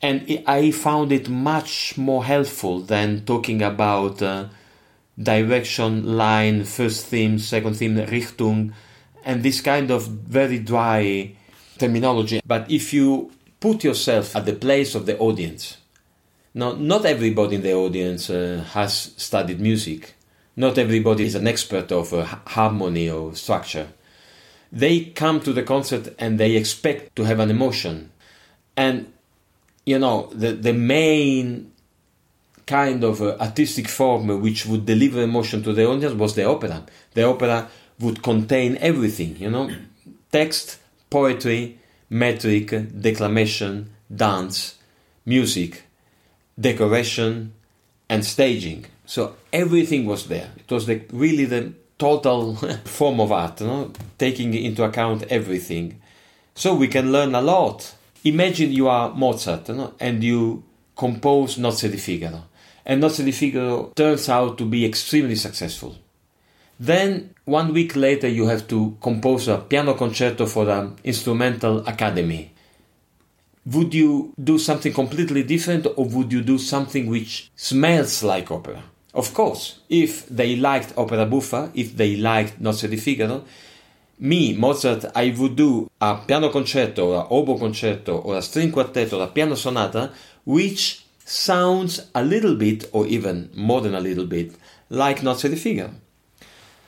and 0.00 0.42
I 0.46 0.70
found 0.70 1.12
it 1.12 1.28
much 1.28 1.98
more 1.98 2.24
helpful 2.24 2.80
than 2.80 3.24
talking 3.24 3.62
about 3.62 4.22
uh, 4.22 4.46
direction, 5.20 6.16
line, 6.16 6.64
first 6.64 7.06
theme, 7.06 7.38
second 7.38 7.74
theme, 7.74 7.96
Richtung, 7.96 8.72
and 9.24 9.42
this 9.42 9.60
kind 9.60 9.90
of 9.90 10.06
very 10.06 10.60
dry 10.60 11.32
terminology. 11.78 12.40
But 12.46 12.70
if 12.70 12.92
you 12.92 13.32
put 13.58 13.82
yourself 13.82 14.36
at 14.36 14.46
the 14.46 14.52
place 14.52 14.94
of 14.94 15.06
the 15.06 15.18
audience, 15.18 15.78
now 16.54 16.72
not 16.72 17.04
everybody 17.04 17.56
in 17.56 17.62
the 17.62 17.74
audience 17.74 18.30
uh, 18.30 18.64
has 18.72 19.12
studied 19.16 19.60
music. 19.60 20.14
Not 20.56 20.78
everybody 20.78 21.24
is 21.24 21.34
an 21.34 21.46
expert 21.46 21.92
of 21.92 22.12
uh, 22.12 22.24
harmony 22.24 23.10
or 23.10 23.34
structure. 23.34 23.88
They 24.72 25.06
come 25.06 25.40
to 25.40 25.52
the 25.52 25.62
concert 25.62 26.14
and 26.18 26.38
they 26.38 26.56
expect 26.56 27.14
to 27.16 27.24
have 27.24 27.38
an 27.40 27.50
emotion. 27.50 28.10
And 28.76 29.12
you 29.88 29.98
know, 29.98 30.28
the, 30.32 30.52
the 30.52 30.74
main 30.74 31.72
kind 32.66 33.02
of 33.02 33.22
uh, 33.22 33.36
artistic 33.40 33.88
form 33.88 34.42
which 34.42 34.66
would 34.66 34.84
deliver 34.84 35.22
emotion 35.22 35.62
to 35.62 35.72
the 35.72 35.86
audience 35.86 36.14
was 36.14 36.34
the 36.34 36.44
opera. 36.44 36.84
The 37.14 37.24
opera 37.24 37.68
would 37.98 38.22
contain 38.22 38.76
everything, 38.80 39.36
you 39.38 39.50
know, 39.50 39.70
text, 40.30 40.78
poetry, 41.08 41.78
metric, 42.10 42.68
declamation, 43.00 43.90
dance, 44.14 44.76
music, 45.24 45.84
decoration, 46.60 47.54
and 48.10 48.22
staging. 48.24 48.84
So 49.06 49.36
everything 49.52 50.04
was 50.04 50.28
there. 50.28 50.50
It 50.58 50.70
was 50.70 50.84
the, 50.84 51.00
really 51.12 51.46
the 51.46 51.72
total 51.98 52.56
form 52.84 53.20
of 53.20 53.32
art, 53.32 53.62
you 53.62 53.66
know, 53.66 53.92
taking 54.18 54.52
into 54.52 54.84
account 54.84 55.22
everything. 55.30 55.98
So 56.54 56.74
we 56.74 56.88
can 56.88 57.10
learn 57.10 57.34
a 57.34 57.40
lot 57.40 57.94
Imagine 58.24 58.72
you 58.72 58.88
are 58.88 59.14
Mozart 59.14 59.68
no? 59.68 59.94
and 60.00 60.22
you 60.22 60.62
compose 60.96 61.56
Nozze 61.58 61.88
di 61.88 61.96
Figaro, 61.96 62.48
and 62.84 63.02
Nozze 63.02 63.24
di 63.24 63.30
Figaro 63.32 63.92
turns 63.94 64.28
out 64.28 64.58
to 64.58 64.64
be 64.64 64.84
extremely 64.84 65.36
successful. 65.36 65.96
Then, 66.80 67.34
one 67.44 67.72
week 67.72 67.96
later, 67.96 68.28
you 68.28 68.46
have 68.46 68.68
to 68.68 68.96
compose 69.00 69.48
a 69.48 69.58
piano 69.58 69.94
concerto 69.94 70.46
for 70.46 70.68
an 70.68 70.96
instrumental 71.04 71.86
academy. 71.86 72.52
Would 73.66 73.94
you 73.94 74.32
do 74.42 74.58
something 74.58 74.92
completely 74.92 75.42
different 75.42 75.86
or 75.96 76.04
would 76.04 76.32
you 76.32 76.40
do 76.42 76.58
something 76.58 77.06
which 77.06 77.50
smells 77.54 78.22
like 78.22 78.50
opera? 78.50 78.82
Of 79.12 79.34
course, 79.34 79.80
if 79.88 80.26
they 80.28 80.56
liked 80.56 80.94
opera 80.96 81.26
buffa, 81.26 81.70
if 81.74 81.96
they 81.96 82.16
liked 82.16 82.60
Nozze 82.62 82.88
di 82.88 82.96
Figaro, 82.96 83.44
me, 84.20 84.54
Mozart, 84.54 85.04
I 85.14 85.34
would 85.36 85.56
do 85.56 85.90
a 86.00 86.16
piano 86.26 86.48
concerto 86.50 87.12
or 87.12 87.24
a 87.24 87.28
oboe 87.28 87.58
concerto 87.58 88.18
or 88.18 88.36
a 88.36 88.42
string 88.42 88.72
quartet 88.72 89.12
or 89.12 89.22
a 89.22 89.28
piano 89.28 89.54
sonata 89.54 90.12
which 90.44 91.04
sounds 91.24 92.08
a 92.14 92.24
little 92.24 92.54
bit 92.56 92.88
or 92.92 93.06
even 93.06 93.50
more 93.54 93.80
than 93.80 93.94
a 93.94 94.00
little 94.00 94.26
bit 94.26 94.54
like 94.90 95.20
Nozze 95.20 95.48
di 95.48 95.56
Figaro. 95.56 95.90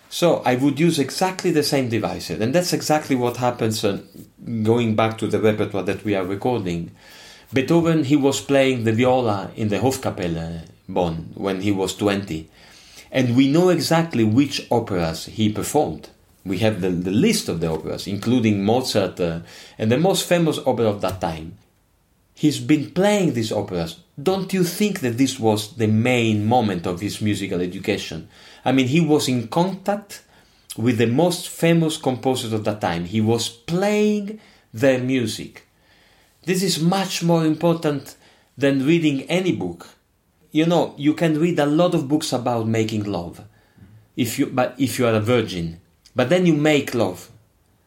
So 0.08 0.42
I 0.44 0.56
would 0.56 0.80
use 0.80 0.98
exactly 0.98 1.52
the 1.52 1.62
same 1.62 1.88
devices 1.88 2.40
and 2.40 2.52
that's 2.52 2.72
exactly 2.72 3.14
what 3.14 3.36
happens 3.36 3.84
uh, 3.84 4.00
going 4.62 4.96
back 4.96 5.18
to 5.18 5.28
the 5.28 5.40
repertoire 5.40 5.84
that 5.84 6.04
we 6.04 6.16
are 6.16 6.24
recording. 6.24 6.90
Beethoven, 7.52 8.04
he 8.04 8.16
was 8.16 8.40
playing 8.40 8.84
the 8.84 8.92
viola 8.92 9.52
in 9.54 9.68
the 9.68 9.78
Hofkapelle 9.78 10.62
Bonn 10.88 11.30
when 11.34 11.60
he 11.60 11.70
was 11.70 11.94
20 11.94 12.48
and 13.12 13.36
we 13.36 13.48
know 13.48 13.68
exactly 13.68 14.24
which 14.24 14.66
operas 14.70 15.26
he 15.26 15.52
performed 15.52 16.10
we 16.44 16.58
have 16.58 16.80
the, 16.80 16.90
the 16.90 17.10
list 17.10 17.48
of 17.48 17.60
the 17.60 17.70
operas, 17.70 18.06
including 18.06 18.64
Mozart 18.64 19.20
uh, 19.20 19.40
and 19.78 19.92
the 19.92 19.98
most 19.98 20.26
famous 20.26 20.58
opera 20.58 20.86
of 20.86 21.00
that 21.02 21.20
time. 21.20 21.58
He's 22.34 22.58
been 22.58 22.92
playing 22.92 23.34
these 23.34 23.52
operas. 23.52 24.00
Don't 24.20 24.52
you 24.52 24.64
think 24.64 25.00
that 25.00 25.18
this 25.18 25.38
was 25.38 25.76
the 25.76 25.86
main 25.86 26.46
moment 26.46 26.86
of 26.86 27.00
his 27.00 27.20
musical 27.20 27.60
education? 27.60 28.28
I 28.64 28.72
mean, 28.72 28.88
he 28.88 29.00
was 29.00 29.28
in 29.28 29.48
contact 29.48 30.22
with 30.76 30.98
the 30.98 31.06
most 31.06 31.48
famous 31.48 31.98
composers 31.98 32.52
of 32.52 32.64
that 32.64 32.80
time. 32.80 33.04
He 33.04 33.20
was 33.20 33.48
playing 33.48 34.40
their 34.72 34.98
music. 34.98 35.66
This 36.44 36.62
is 36.62 36.80
much 36.80 37.22
more 37.22 37.44
important 37.44 38.16
than 38.56 38.86
reading 38.86 39.22
any 39.22 39.52
book. 39.52 39.88
You 40.50 40.66
know, 40.66 40.94
you 40.96 41.14
can 41.14 41.38
read 41.38 41.58
a 41.58 41.66
lot 41.66 41.94
of 41.94 42.08
books 42.08 42.32
about 42.32 42.66
making 42.66 43.04
love. 43.04 43.44
If 44.16 44.38
you, 44.38 44.46
but 44.46 44.74
if 44.78 44.98
you 44.98 45.06
are 45.06 45.14
a 45.14 45.20
virgin, 45.20 45.80
but 46.20 46.28
then 46.28 46.44
you 46.44 46.52
make 46.52 46.94
love 46.94 47.30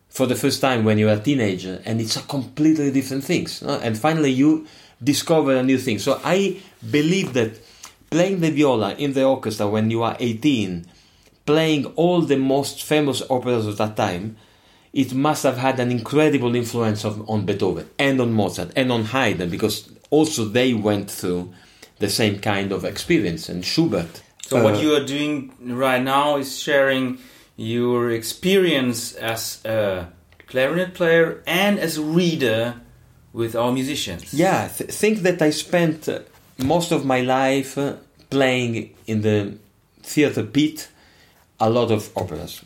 for 0.09 0.25
the 0.25 0.33
first 0.33 0.59
time 0.59 0.83
when 0.83 0.97
you're 0.97 1.13
a 1.13 1.19
teenager, 1.19 1.83
and 1.85 2.01
it's 2.01 2.15
a 2.15 2.21
completely 2.23 2.89
different 2.89 3.23
thing. 3.23 3.45
No? 3.61 3.79
And 3.79 3.95
finally, 3.95 4.31
you 4.31 4.65
discover 5.03 5.55
a 5.55 5.61
new 5.61 5.77
thing. 5.77 5.99
So 5.99 6.19
I 6.23 6.59
believe 6.89 7.33
that 7.33 7.51
playing 8.09 8.39
the 8.39 8.49
viola 8.49 8.95
in 8.95 9.13
the 9.13 9.23
orchestra 9.23 9.67
when 9.67 9.91
you 9.91 10.01
are 10.01 10.17
18, 10.19 10.87
playing 11.45 11.85
all 11.95 12.21
the 12.21 12.37
most 12.37 12.81
famous 12.81 13.21
operas 13.29 13.67
of 13.67 13.77
that 13.77 13.95
time, 13.95 14.35
it 14.93 15.13
must 15.13 15.43
have 15.43 15.57
had 15.57 15.79
an 15.79 15.91
incredible 15.91 16.55
influence 16.55 17.05
of, 17.05 17.29
on 17.29 17.45
Beethoven 17.45 17.87
and 17.99 18.19
on 18.19 18.33
Mozart 18.33 18.71
and 18.75 18.91
on 18.91 19.03
Haydn 19.03 19.51
because 19.51 19.91
also 20.09 20.45
they 20.45 20.73
went 20.73 21.11
through 21.11 21.53
the 21.99 22.09
same 22.09 22.39
kind 22.39 22.71
of 22.71 22.83
experience 22.83 23.47
and 23.47 23.63
Schubert. 23.63 24.23
So 24.41 24.57
uh, 24.57 24.63
what 24.63 24.81
you 24.81 24.95
are 24.95 25.05
doing 25.05 25.53
right 25.61 26.01
now 26.01 26.37
is 26.37 26.59
sharing 26.59 27.19
your 27.55 28.10
experience 28.10 29.13
as 29.13 29.63
a 29.65 30.07
clarinet 30.48 30.93
player 30.93 31.41
and 31.45 31.79
as 31.79 31.98
a 31.98 32.01
reader 32.01 32.75
with 33.31 33.55
our 33.55 33.72
musicians. 33.72 34.33
Yeah, 34.33 34.67
th- 34.67 34.89
think 34.91 35.19
that 35.19 35.41
I 35.41 35.50
spent 35.50 36.07
uh, 36.07 36.19
most 36.57 36.91
of 36.91 37.05
my 37.05 37.22
life 37.22 37.77
uh, 37.77 37.95
playing 38.29 38.93
in 39.07 39.22
the 39.22 39.57
theater 40.01 40.43
pit 40.43 40.89
a 41.60 41.69
lot 41.69 41.91
of 41.91 42.12
operas. 42.15 42.62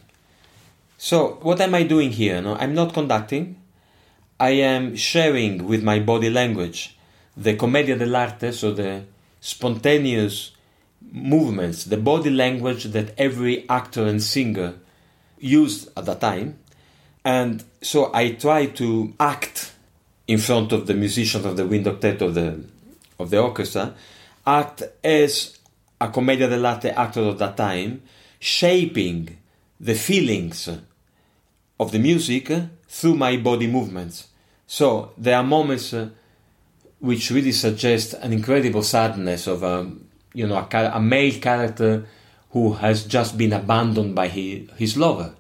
So, 0.98 1.40
what 1.42 1.62
am 1.62 1.76
I 1.76 1.84
doing 1.84 2.12
here? 2.12 2.42
No, 2.42 2.56
I'm 2.56 2.74
not 2.74 2.94
conducting. 2.94 3.62
I 4.40 4.52
am 4.52 4.96
sharing 4.96 5.68
with 5.68 5.84
my 5.84 6.00
body 6.00 6.30
language 6.30 6.98
the 7.36 7.56
commedia 7.56 7.96
dell'arte, 7.96 8.54
so 8.54 8.72
the 8.72 9.04
spontaneous 9.40 10.52
movements, 11.12 11.86
the 11.86 11.98
body 11.98 12.30
language 12.30 12.86
that 12.86 13.14
every 13.18 13.68
actor 13.70 14.06
and 14.06 14.22
singer 14.22 14.76
used 15.40 15.90
at 15.98 16.06
that 16.06 16.22
time. 16.22 16.60
And 17.24 17.64
so 17.82 18.12
I 18.14 18.32
try 18.32 18.68
to 18.68 19.14
act 19.20 19.74
in 20.28 20.38
front 20.38 20.72
of 20.72 20.88
the 20.88 20.94
musicians 20.94 21.46
of 21.46 21.58
the 21.58 21.66
wind 21.66 21.86
octet 21.86 22.22
of 22.22 22.34
the 22.34 22.64
of 23.20 23.30
the 23.30 23.42
orchestra, 23.42 23.96
act 24.46 24.84
as 25.04 25.58
a 26.00 26.10
commedia 26.10 26.48
dell'arte 26.48 26.94
actor 26.96 27.22
of 27.22 27.40
that 27.40 27.58
time, 27.58 28.04
shaping 28.40 29.38
the 29.80 29.96
feelings 29.96 30.70
of 31.80 31.92
the 31.92 32.00
music 32.00 32.52
through 32.88 33.16
my 33.16 33.38
body 33.38 33.68
movements. 33.68 34.28
So 34.68 35.14
there 35.18 35.38
are 35.38 35.44
moments 35.44 35.94
which 37.00 37.32
really 37.32 37.52
suggest 37.52 38.14
an 38.14 38.34
incredible 38.34 38.84
sadness 38.84 39.48
of 39.48 39.64
a 39.64 39.92
you 40.38 40.46
know 40.48 40.68
a, 40.72 40.92
a 40.94 41.02
male 41.02 41.40
character 41.42 42.06
who 42.52 42.74
has 42.74 43.06
just 43.06 43.38
been 43.38 43.54
abandoned 43.54 44.14
by 44.14 44.28
his, 44.28 44.70
his 44.78 44.96
lover. 44.96 45.34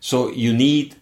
So 0.00 0.30
you 0.30 0.52
need 0.52 0.96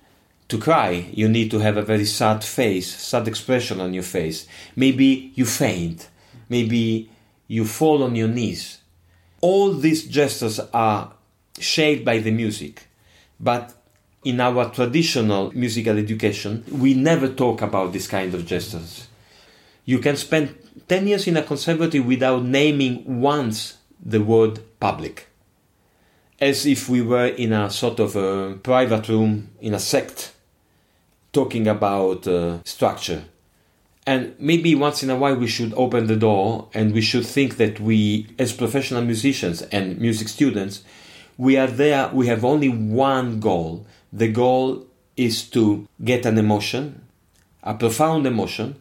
to 0.49 0.59
cry. 0.59 1.07
You 1.13 1.29
need 1.29 1.51
to 1.53 1.59
have 1.61 1.77
a 1.77 1.83
very 1.83 2.05
sad 2.05 2.45
face, 2.45 2.95
sad 2.95 3.27
expression 3.27 3.81
on 3.81 3.95
your 3.95 4.03
face. 4.03 4.47
Maybe 4.77 5.33
you 5.35 5.47
faint. 5.47 6.09
Maybe 6.49 7.11
you 7.47 7.65
fall 7.65 8.03
on 8.03 8.15
your 8.17 8.29
knees. 8.29 8.79
All 9.41 9.73
these 9.73 10.07
gestures 10.07 10.61
are 10.75 11.13
shaped 11.59 12.05
by 12.05 12.19
the 12.19 12.31
music. 12.31 12.87
But 13.41 13.75
in 14.25 14.41
our 14.41 14.71
traditional 14.71 15.53
musical 15.53 15.97
education, 15.97 16.65
we 16.71 16.93
never 16.95 17.29
talk 17.29 17.63
about 17.63 17.93
this 17.93 18.07
kind 18.07 18.35
of 18.35 18.45
gestures. 18.45 19.09
You 19.85 20.01
can 20.01 20.17
spend 20.17 20.55
10 20.89 21.07
years 21.07 21.27
in 21.27 21.37
a 21.37 21.43
conservatory 21.43 22.01
without 22.01 22.43
naming 22.45 23.21
once 23.21 23.77
the 24.05 24.21
word 24.21 24.61
public. 24.81 25.29
As 26.41 26.67
if 26.67 26.89
we 26.89 27.03
were 27.03 27.27
in 27.27 27.53
a 27.53 27.71
sort 27.71 28.01
of 28.01 28.17
a 28.17 28.55
private 28.63 29.09
room 29.09 29.51
in 29.61 29.75
a 29.75 29.79
sect 29.79 30.33
talking 31.33 31.69
about 31.69 32.27
uh, 32.27 32.63
structure. 32.65 33.25
And 34.07 34.35
maybe 34.39 34.75
once 34.75 35.03
in 35.03 35.11
a 35.11 35.17
while 35.17 35.37
we 35.37 35.47
should 35.47 35.75
open 35.75 36.07
the 36.07 36.17
door 36.17 36.69
and 36.73 36.95
we 36.95 37.03
should 37.03 37.27
think 37.27 37.59
that 37.59 37.79
we, 37.79 38.27
as 38.39 38.53
professional 38.55 39.03
musicians 39.03 39.61
and 39.63 39.99
music 39.99 40.29
students, 40.29 40.83
we 41.37 41.59
are 41.59 41.67
there, 41.67 42.09
we 42.15 42.27
have 42.29 42.45
only 42.45 42.69
one 42.69 43.41
goal. 43.41 43.87
The 44.13 44.29
goal 44.29 44.87
is 45.17 45.43
to 45.51 45.87
get 46.03 46.25
an 46.25 46.39
emotion, 46.39 47.05
a 47.63 47.75
profound 47.75 48.27
emotion, 48.27 48.77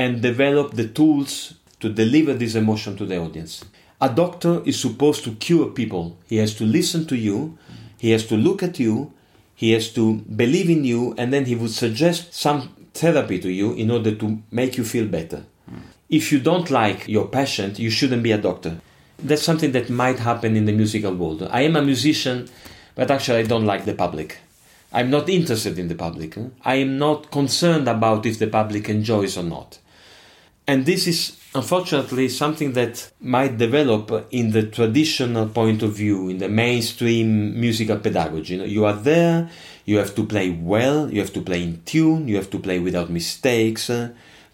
and 0.00 0.22
develop 0.22 0.72
the 0.72 0.88
tools 0.88 1.32
to 1.78 1.90
deliver 1.90 2.32
this 2.32 2.54
emotion 2.54 2.96
to 2.96 3.04
the 3.04 3.18
audience. 3.18 3.66
A 4.00 4.08
doctor 4.08 4.62
is 4.64 4.80
supposed 4.80 5.24
to 5.24 5.32
cure 5.32 5.66
people. 5.66 6.16
He 6.26 6.38
has 6.38 6.54
to 6.54 6.64
listen 6.64 7.06
to 7.08 7.16
you, 7.16 7.58
he 7.98 8.10
has 8.12 8.24
to 8.28 8.36
look 8.36 8.62
at 8.62 8.80
you, 8.80 9.12
he 9.54 9.72
has 9.72 9.92
to 9.98 10.04
believe 10.42 10.70
in 10.70 10.84
you, 10.84 11.14
and 11.18 11.34
then 11.34 11.44
he 11.44 11.54
would 11.54 11.72
suggest 11.72 12.32
some 12.32 12.74
therapy 12.94 13.38
to 13.40 13.50
you 13.50 13.74
in 13.74 13.90
order 13.90 14.14
to 14.14 14.42
make 14.50 14.78
you 14.78 14.84
feel 14.84 15.06
better. 15.06 15.44
If 16.08 16.32
you 16.32 16.40
don't 16.40 16.70
like 16.70 17.06
your 17.06 17.28
patient, 17.28 17.78
you 17.78 17.90
shouldn't 17.90 18.22
be 18.22 18.32
a 18.32 18.38
doctor. 18.48 18.80
That's 19.18 19.42
something 19.42 19.72
that 19.72 19.90
might 19.90 20.18
happen 20.18 20.56
in 20.56 20.64
the 20.64 20.72
musical 20.72 21.14
world. 21.14 21.46
I 21.50 21.60
am 21.68 21.76
a 21.76 21.82
musician, 21.82 22.48
but 22.94 23.10
actually 23.10 23.40
I 23.40 23.42
don't 23.52 23.66
like 23.66 23.84
the 23.84 23.92
public. 23.92 24.38
I'm 24.94 25.10
not 25.10 25.28
interested 25.28 25.78
in 25.78 25.88
the 25.88 25.94
public. 25.94 26.38
I 26.64 26.76
am 26.76 26.96
not 26.96 27.30
concerned 27.30 27.86
about 27.86 28.24
if 28.24 28.38
the 28.38 28.46
public 28.46 28.88
enjoys 28.88 29.36
or 29.36 29.44
not. 29.44 29.78
And 30.70 30.86
this 30.86 31.08
is 31.08 31.36
unfortunately 31.52 32.28
something 32.28 32.74
that 32.74 33.10
might 33.20 33.58
develop 33.58 34.28
in 34.30 34.52
the 34.52 34.62
traditional 34.62 35.48
point 35.48 35.82
of 35.82 35.94
view, 35.94 36.28
in 36.28 36.38
the 36.38 36.48
mainstream 36.48 37.60
musical 37.60 37.98
pedagogy. 37.98 38.54
You, 38.54 38.84
are 38.84 38.92
there, 38.92 39.50
you 39.84 39.96
have 39.96 40.14
to 40.14 40.24
play 40.24 40.50
well, 40.50 41.12
you 41.12 41.18
have 41.18 41.32
to 41.32 41.40
play 41.40 41.64
in 41.64 41.82
tune, 41.82 42.28
you 42.28 42.36
have 42.36 42.50
to 42.50 42.60
play 42.60 42.78
without 42.78 43.10
mistakes, 43.10 43.90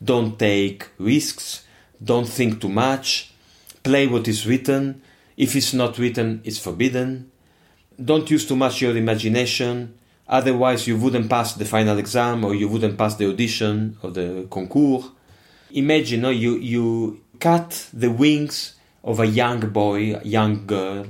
don't 0.03 0.39
take 0.39 0.89
risks, 0.97 1.67
don't 2.03 2.27
think 2.27 2.63
too 2.63 2.71
much, 2.71 3.35
play 3.83 4.07
what 4.07 4.27
is 4.27 4.47
written. 4.47 5.03
If 5.37 5.55
it's 5.55 5.75
not 5.75 5.99
written, 5.99 6.41
it's 6.45 6.59
forbidden. 6.59 7.31
Don't 8.03 8.31
use 8.31 8.49
too 8.49 8.57
much 8.57 8.81
your 8.81 8.97
imagination, 8.97 9.93
otherwise, 10.27 10.87
you 10.87 10.97
wouldn't 10.97 11.29
pass 11.29 11.53
the 11.53 11.67
final 11.67 11.99
exam 11.99 12.43
or 12.43 12.55
you 12.55 12.69
wouldn't 12.71 12.97
pass 12.97 13.17
the 13.17 13.29
audition 13.29 13.99
or 14.03 14.13
the 14.13 14.47
concours 14.51 15.11
imagine 15.71 16.23
no, 16.23 16.31
you 16.31 16.57
you 16.57 17.21
cut 17.41 17.89
the 17.93 18.11
wings 18.11 18.75
of 19.05 19.21
a 19.21 19.27
young 19.27 19.61
boy, 19.71 20.15
a 20.15 20.25
young 20.25 20.67
girl, 20.67 21.07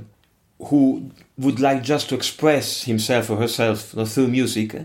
who 0.59 1.11
would 1.37 1.59
like 1.59 1.83
just 1.83 2.09
to 2.09 2.15
express 2.15 2.83
himself 2.83 3.29
or 3.29 3.37
herself 3.37 3.93
through 4.05 4.27
music, 4.27 4.75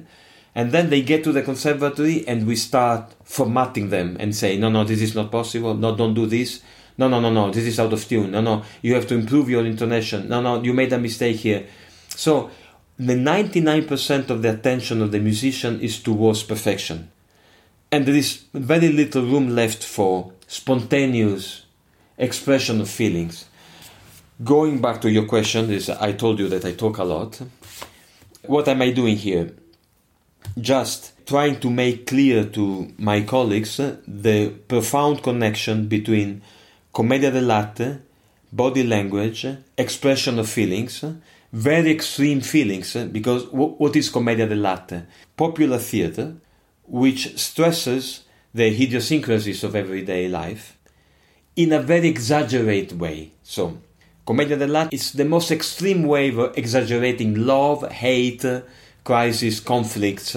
and 0.54 0.72
then 0.72 0.90
they 0.90 1.02
get 1.02 1.24
to 1.24 1.32
the 1.32 1.42
conservatory 1.42 2.26
and 2.26 2.46
we 2.46 2.56
start 2.56 3.14
formatting 3.24 3.88
them 3.88 4.16
and 4.20 4.34
say, 4.34 4.58
no, 4.58 4.68
no, 4.68 4.84
this 4.84 5.00
is 5.00 5.14
not 5.14 5.30
possible. 5.30 5.74
No, 5.74 5.96
don't 5.96 6.14
do 6.14 6.26
this. 6.26 6.60
No, 6.98 7.08
no, 7.08 7.20
no, 7.20 7.30
no, 7.30 7.50
this 7.50 7.64
is 7.64 7.80
out 7.80 7.92
of 7.92 8.06
tune. 8.06 8.32
No, 8.32 8.42
no, 8.42 8.62
you 8.82 8.94
have 8.94 9.06
to 9.08 9.14
improve 9.14 9.48
your 9.48 9.64
intonation. 9.64 10.28
No, 10.28 10.42
no, 10.42 10.62
you 10.62 10.74
made 10.74 10.92
a 10.92 10.98
mistake 10.98 11.36
here. 11.36 11.66
So 12.08 12.50
the 12.98 13.14
99% 13.14 14.28
of 14.28 14.42
the 14.42 14.52
attention 14.52 15.00
of 15.00 15.10
the 15.10 15.20
musician 15.20 15.80
is 15.80 16.02
towards 16.02 16.42
perfection 16.42 17.11
and 17.92 18.06
there 18.06 18.14
is 18.14 18.44
very 18.54 18.88
little 18.88 19.22
room 19.22 19.54
left 19.54 19.84
for 19.84 20.32
spontaneous 20.46 21.66
expression 22.16 22.80
of 22.80 22.88
feelings. 22.88 23.44
Going 24.42 24.80
back 24.80 25.02
to 25.02 25.10
your 25.10 25.26
question, 25.26 25.70
is 25.70 25.90
I 25.90 26.12
told 26.12 26.38
you 26.38 26.48
that 26.48 26.64
I 26.64 26.72
talk 26.72 26.96
a 26.96 27.04
lot. 27.04 27.40
What 28.46 28.66
am 28.66 28.80
I 28.80 28.90
doing 28.90 29.16
here? 29.16 29.54
Just 30.58 31.12
trying 31.26 31.60
to 31.60 31.70
make 31.70 32.06
clear 32.06 32.44
to 32.46 32.92
my 32.98 33.20
colleagues 33.20 33.76
the 33.76 34.48
profound 34.66 35.22
connection 35.22 35.86
between 35.86 36.42
commedia 36.94 37.30
dell'arte, 37.30 38.00
body 38.50 38.84
language, 38.84 39.46
expression 39.76 40.38
of 40.38 40.48
feelings, 40.48 41.04
very 41.52 41.90
extreme 41.90 42.40
feelings, 42.40 42.96
because 43.12 43.44
what 43.52 43.94
is 43.96 44.08
commedia 44.08 44.46
dell'arte? 44.48 45.04
Popular 45.36 45.78
theater, 45.78 46.34
which 46.92 47.38
stresses 47.38 48.24
the 48.52 48.66
idiosyncrasies 48.66 49.64
of 49.64 49.74
everyday 49.74 50.28
life 50.28 50.76
in 51.56 51.72
a 51.72 51.80
very 51.80 52.06
exaggerated 52.06 53.00
way. 53.00 53.32
So, 53.42 53.78
Commedia 54.26 54.58
dell'arte 54.58 54.92
is 54.92 55.12
the 55.12 55.24
most 55.24 55.50
extreme 55.50 56.02
way 56.02 56.28
of 56.28 56.52
exaggerating 56.56 57.46
love, 57.46 57.90
hate, 57.90 58.44
crisis, 59.04 59.58
conflicts, 59.58 60.36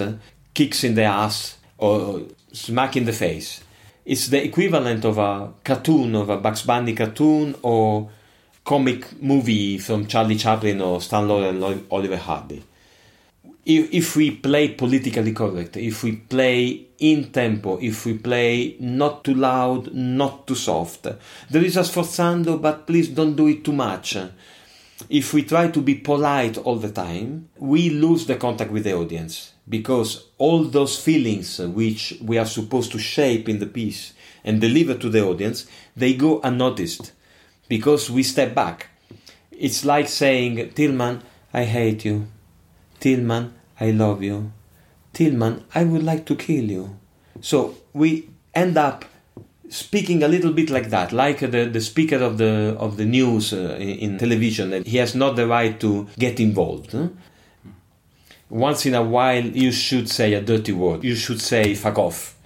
kicks 0.54 0.82
in 0.82 0.94
the 0.94 1.04
ass, 1.04 1.58
or 1.76 2.22
smack 2.52 2.96
in 2.96 3.04
the 3.04 3.12
face. 3.12 3.62
It's 4.06 4.28
the 4.28 4.42
equivalent 4.42 5.04
of 5.04 5.18
a 5.18 5.52
cartoon, 5.62 6.14
of 6.14 6.30
a 6.30 6.38
Bugs 6.38 6.62
Bunny 6.62 6.94
cartoon, 6.94 7.54
or 7.60 8.08
comic 8.64 9.22
movie 9.22 9.76
from 9.76 10.06
Charlie 10.06 10.36
Chaplin 10.36 10.80
or 10.80 11.02
Stan 11.02 11.28
Laurel 11.28 11.62
and 11.62 11.84
Oliver 11.90 12.16
Hardy 12.16 12.64
if, 13.66 13.92
if 13.92 14.16
we 14.16 14.30
play 14.30 14.68
politically 14.68 15.32
correct, 15.32 15.76
if 15.76 16.04
we 16.04 16.12
play 16.12 16.86
in 17.00 17.32
tempo, 17.32 17.78
if 17.78 18.06
we 18.06 18.14
play 18.16 18.76
not 18.78 19.24
too 19.24 19.34
loud, 19.34 19.92
not 19.92 20.46
too 20.46 20.54
soft, 20.54 21.08
there 21.50 21.64
is 21.64 21.76
a 21.76 21.80
sforzando, 21.80 22.62
but 22.62 22.86
please 22.86 23.08
don't 23.08 23.34
do 23.34 23.48
it 23.48 23.64
too 23.64 23.72
much. 23.72 24.16
If 25.10 25.34
we 25.34 25.42
try 25.42 25.68
to 25.68 25.82
be 25.82 25.96
polite 25.96 26.56
all 26.58 26.76
the 26.76 26.92
time, 26.92 27.48
we 27.58 27.90
lose 27.90 28.26
the 28.26 28.36
contact 28.36 28.70
with 28.70 28.84
the 28.84 28.94
audience 28.94 29.52
because 29.68 30.28
all 30.38 30.62
those 30.62 31.02
feelings 31.02 31.58
which 31.58 32.16
we 32.22 32.38
are 32.38 32.46
supposed 32.46 32.92
to 32.92 32.98
shape 32.98 33.48
in 33.48 33.58
the 33.58 33.66
piece 33.66 34.14
and 34.44 34.60
deliver 34.60 34.94
to 34.94 35.10
the 35.10 35.26
audience, 35.26 35.66
they 35.96 36.14
go 36.14 36.40
unnoticed 36.42 37.10
because 37.68 38.08
we 38.08 38.22
step 38.22 38.54
back. 38.54 38.86
It's 39.50 39.84
like 39.84 40.08
saying, 40.08 40.70
Tilman, 40.70 41.22
I 41.52 41.64
hate 41.64 42.04
you. 42.04 42.28
Tilman, 43.00 43.55
I 43.80 43.90
love 43.90 44.22
you. 44.22 44.52
Tilman, 45.12 45.64
I 45.74 45.84
would 45.84 46.02
like 46.02 46.26
to 46.26 46.36
kill 46.36 46.64
you. 46.64 46.98
So 47.40 47.74
we 47.92 48.28
end 48.54 48.76
up 48.76 49.04
speaking 49.68 50.22
a 50.22 50.28
little 50.28 50.52
bit 50.52 50.70
like 50.70 50.90
that, 50.90 51.12
like 51.12 51.40
the, 51.40 51.66
the 51.66 51.80
speaker 51.80 52.16
of 52.16 52.38
the 52.38 52.76
of 52.78 52.96
the 52.96 53.04
news 53.04 53.52
uh, 53.52 53.76
in, 53.78 53.98
in, 53.98 54.18
television. 54.18 54.84
He 54.84 54.98
has 54.98 55.14
not 55.14 55.36
the 55.36 55.46
right 55.46 55.78
to 55.80 56.08
get 56.18 56.40
involved. 56.40 56.92
Huh? 56.92 57.08
Once 58.48 58.86
in 58.86 58.94
a 58.94 59.02
while, 59.02 59.44
you 59.44 59.72
should 59.72 60.08
say 60.08 60.34
a 60.34 60.40
dirty 60.40 60.72
word. 60.72 61.04
You 61.04 61.14
should 61.14 61.40
say 61.40 61.74
"fuck 61.74 61.98
off," 61.98 62.36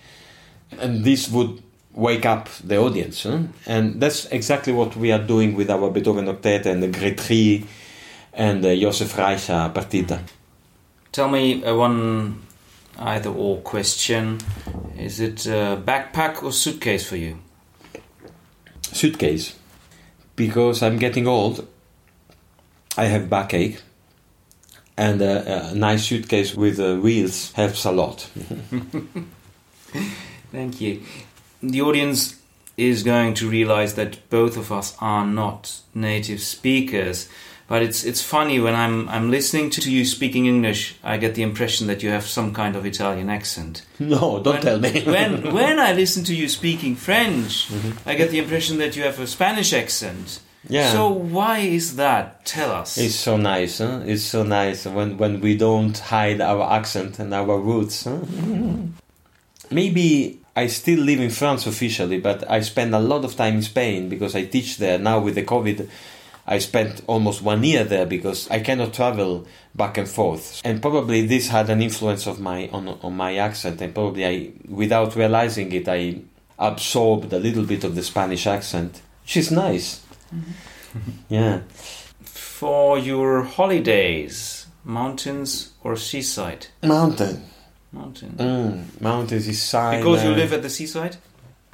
and 0.79 1.05
this 1.05 1.29
would 1.29 1.63
wake 1.93 2.25
up 2.25 2.49
the 2.65 2.79
audience. 2.79 3.25
Huh? 3.25 3.41
And 3.67 4.01
that's 4.01 4.27
exactly 4.27 4.73
what 4.73 4.97
we 4.97 5.13
are 5.13 5.23
doing 5.23 5.55
with 5.55 5.71
our 5.71 5.91
Beethoven 5.91 6.27
Octet 6.27 6.67
and 6.67 6.83
the 6.83 6.89
Gretry 6.89 7.67
and 8.33 8.65
the 8.65 8.81
Josef 8.81 9.13
Reicha 9.15 9.73
Partita. 9.73 10.21
Tell 11.13 11.29
me 11.29 11.65
uh, 11.65 11.75
one 11.75 12.43
either 12.99 13.31
or 13.31 13.59
question. 13.59 14.39
Is 14.97 15.19
it 15.19 15.47
a 15.47 15.81
backpack 15.85 16.43
or 16.43 16.53
suitcase 16.53 17.09
for 17.09 17.17
you? 17.17 17.39
Suitcase. 18.83 19.57
Because 20.37 20.83
I'm 20.83 20.99
getting 20.99 21.27
old, 21.27 21.67
I 22.97 23.07
have 23.07 23.29
backache, 23.29 23.81
and 24.97 25.21
a, 25.21 25.71
a 25.71 25.75
nice 25.75 26.07
suitcase 26.07 26.55
with 26.55 26.79
uh, 26.79 26.97
wheels 26.97 27.53
helps 27.53 27.85
a 27.85 27.91
lot. 27.93 28.21
Thank 30.53 30.81
you. 30.81 31.03
The 31.63 31.83
audience 31.83 32.37
is 32.77 33.03
going 33.03 33.35
to 33.35 33.49
realize 33.49 33.95
that 33.95 34.31
both 34.31 34.57
of 34.57 34.71
us 34.73 34.97
are 35.01 35.27
not 35.27 35.81
native 35.95 36.41
speakers 36.41 37.29
but 37.71 37.83
it's 37.83 38.03
it's 38.03 38.21
funny 38.21 38.59
when 38.59 38.75
I'm 38.75 39.09
I'm 39.09 39.31
listening 39.31 39.71
to 39.71 39.89
you 39.89 40.05
speaking 40.05 40.47
English, 40.47 40.97
I 41.05 41.19
get 41.19 41.37
the 41.37 41.43
impression 41.43 41.87
that 41.87 42.03
you 42.03 42.11
have 42.11 42.27
some 42.27 42.53
kind 42.53 42.75
of 42.75 42.85
Italian 42.85 43.31
accent. 43.31 43.87
No, 44.01 44.43
don't 44.43 44.55
when, 44.55 44.63
tell 44.63 44.81
me. 44.81 45.03
when 45.15 45.55
when 45.55 45.79
I 45.79 45.93
listen 45.93 46.25
to 46.25 46.35
you 46.35 46.49
speaking 46.49 46.97
French, 46.97 47.69
mm-hmm. 47.69 48.09
I 48.09 48.17
get 48.17 48.31
the 48.33 48.41
impression 48.41 48.79
that 48.79 48.97
you 48.97 49.05
have 49.05 49.21
a 49.21 49.27
Spanish 49.29 49.73
accent. 49.73 50.41
Yeah. 50.69 50.91
So 50.91 51.11
why 51.11 51.59
is 51.59 51.95
that? 51.95 52.45
Tell 52.45 52.73
us. 52.73 52.99
It's 52.99 53.15
so 53.15 53.37
nice. 53.37 53.79
Huh? 53.79 54.01
It's 54.05 54.25
so 54.25 54.43
nice 54.43 54.85
when 54.87 55.17
when 55.17 55.41
we 55.41 55.57
don't 55.57 55.97
hide 55.97 56.41
our 56.41 56.73
accent 56.73 57.21
and 57.21 57.33
our 57.33 57.57
roots. 57.57 58.03
Huh? 58.03 58.19
Maybe 59.71 60.41
I 60.57 60.67
still 60.67 60.99
live 61.05 61.21
in 61.21 61.31
France 61.31 61.67
officially, 61.67 62.19
but 62.19 62.51
I 62.51 62.63
spend 62.63 62.97
a 62.97 62.99
lot 62.99 63.25
of 63.25 63.37
time 63.37 63.55
in 63.55 63.63
Spain 63.63 64.09
because 64.09 64.35
I 64.35 64.45
teach 64.47 64.79
there 64.79 64.99
now 64.99 65.21
with 65.21 65.37
the 65.37 65.45
COVID 65.45 65.89
I 66.51 66.59
spent 66.59 67.03
almost 67.07 67.43
one 67.43 67.63
year 67.63 67.85
there 67.85 68.07
because 68.07 68.51
I 68.51 68.59
cannot 68.59 68.93
travel 68.93 69.47
back 69.77 69.97
and 69.97 70.09
forth, 70.09 70.61
and 70.65 70.83
probably 70.83 71.25
this 71.25 71.49
had 71.49 71.71
an 71.71 71.81
influence 71.81 72.27
of 72.27 72.41
my 72.41 72.69
on 72.73 72.89
on 72.89 73.17
my 73.17 73.37
accent, 73.37 73.81
and 73.81 73.95
probably 73.95 74.27
I, 74.27 74.51
without 74.69 75.15
realizing 75.15 75.71
it, 75.73 75.89
I 75.89 76.23
absorbed 76.59 77.33
a 77.33 77.39
little 77.39 77.65
bit 77.65 77.85
of 77.85 77.95
the 77.95 78.03
Spanish 78.03 78.49
accent, 78.49 79.01
which 79.23 79.37
is 79.37 79.53
nice. 79.53 80.05
Mm-hmm. 80.35 81.11
yeah. 81.29 81.61
For 82.25 82.99
your 82.99 83.45
holidays, 83.45 84.67
mountains 84.85 85.73
or 85.85 85.97
seaside? 85.97 86.67
Mountain. 86.83 87.45
Mountain. 87.93 88.35
Mm, 88.39 89.01
mountains 89.01 89.49
is 89.49 89.63
side. 89.63 89.99
Because 89.99 90.25
you 90.25 90.31
live 90.31 90.53
at 90.53 90.63
the 90.63 90.71
seaside. 90.71 91.17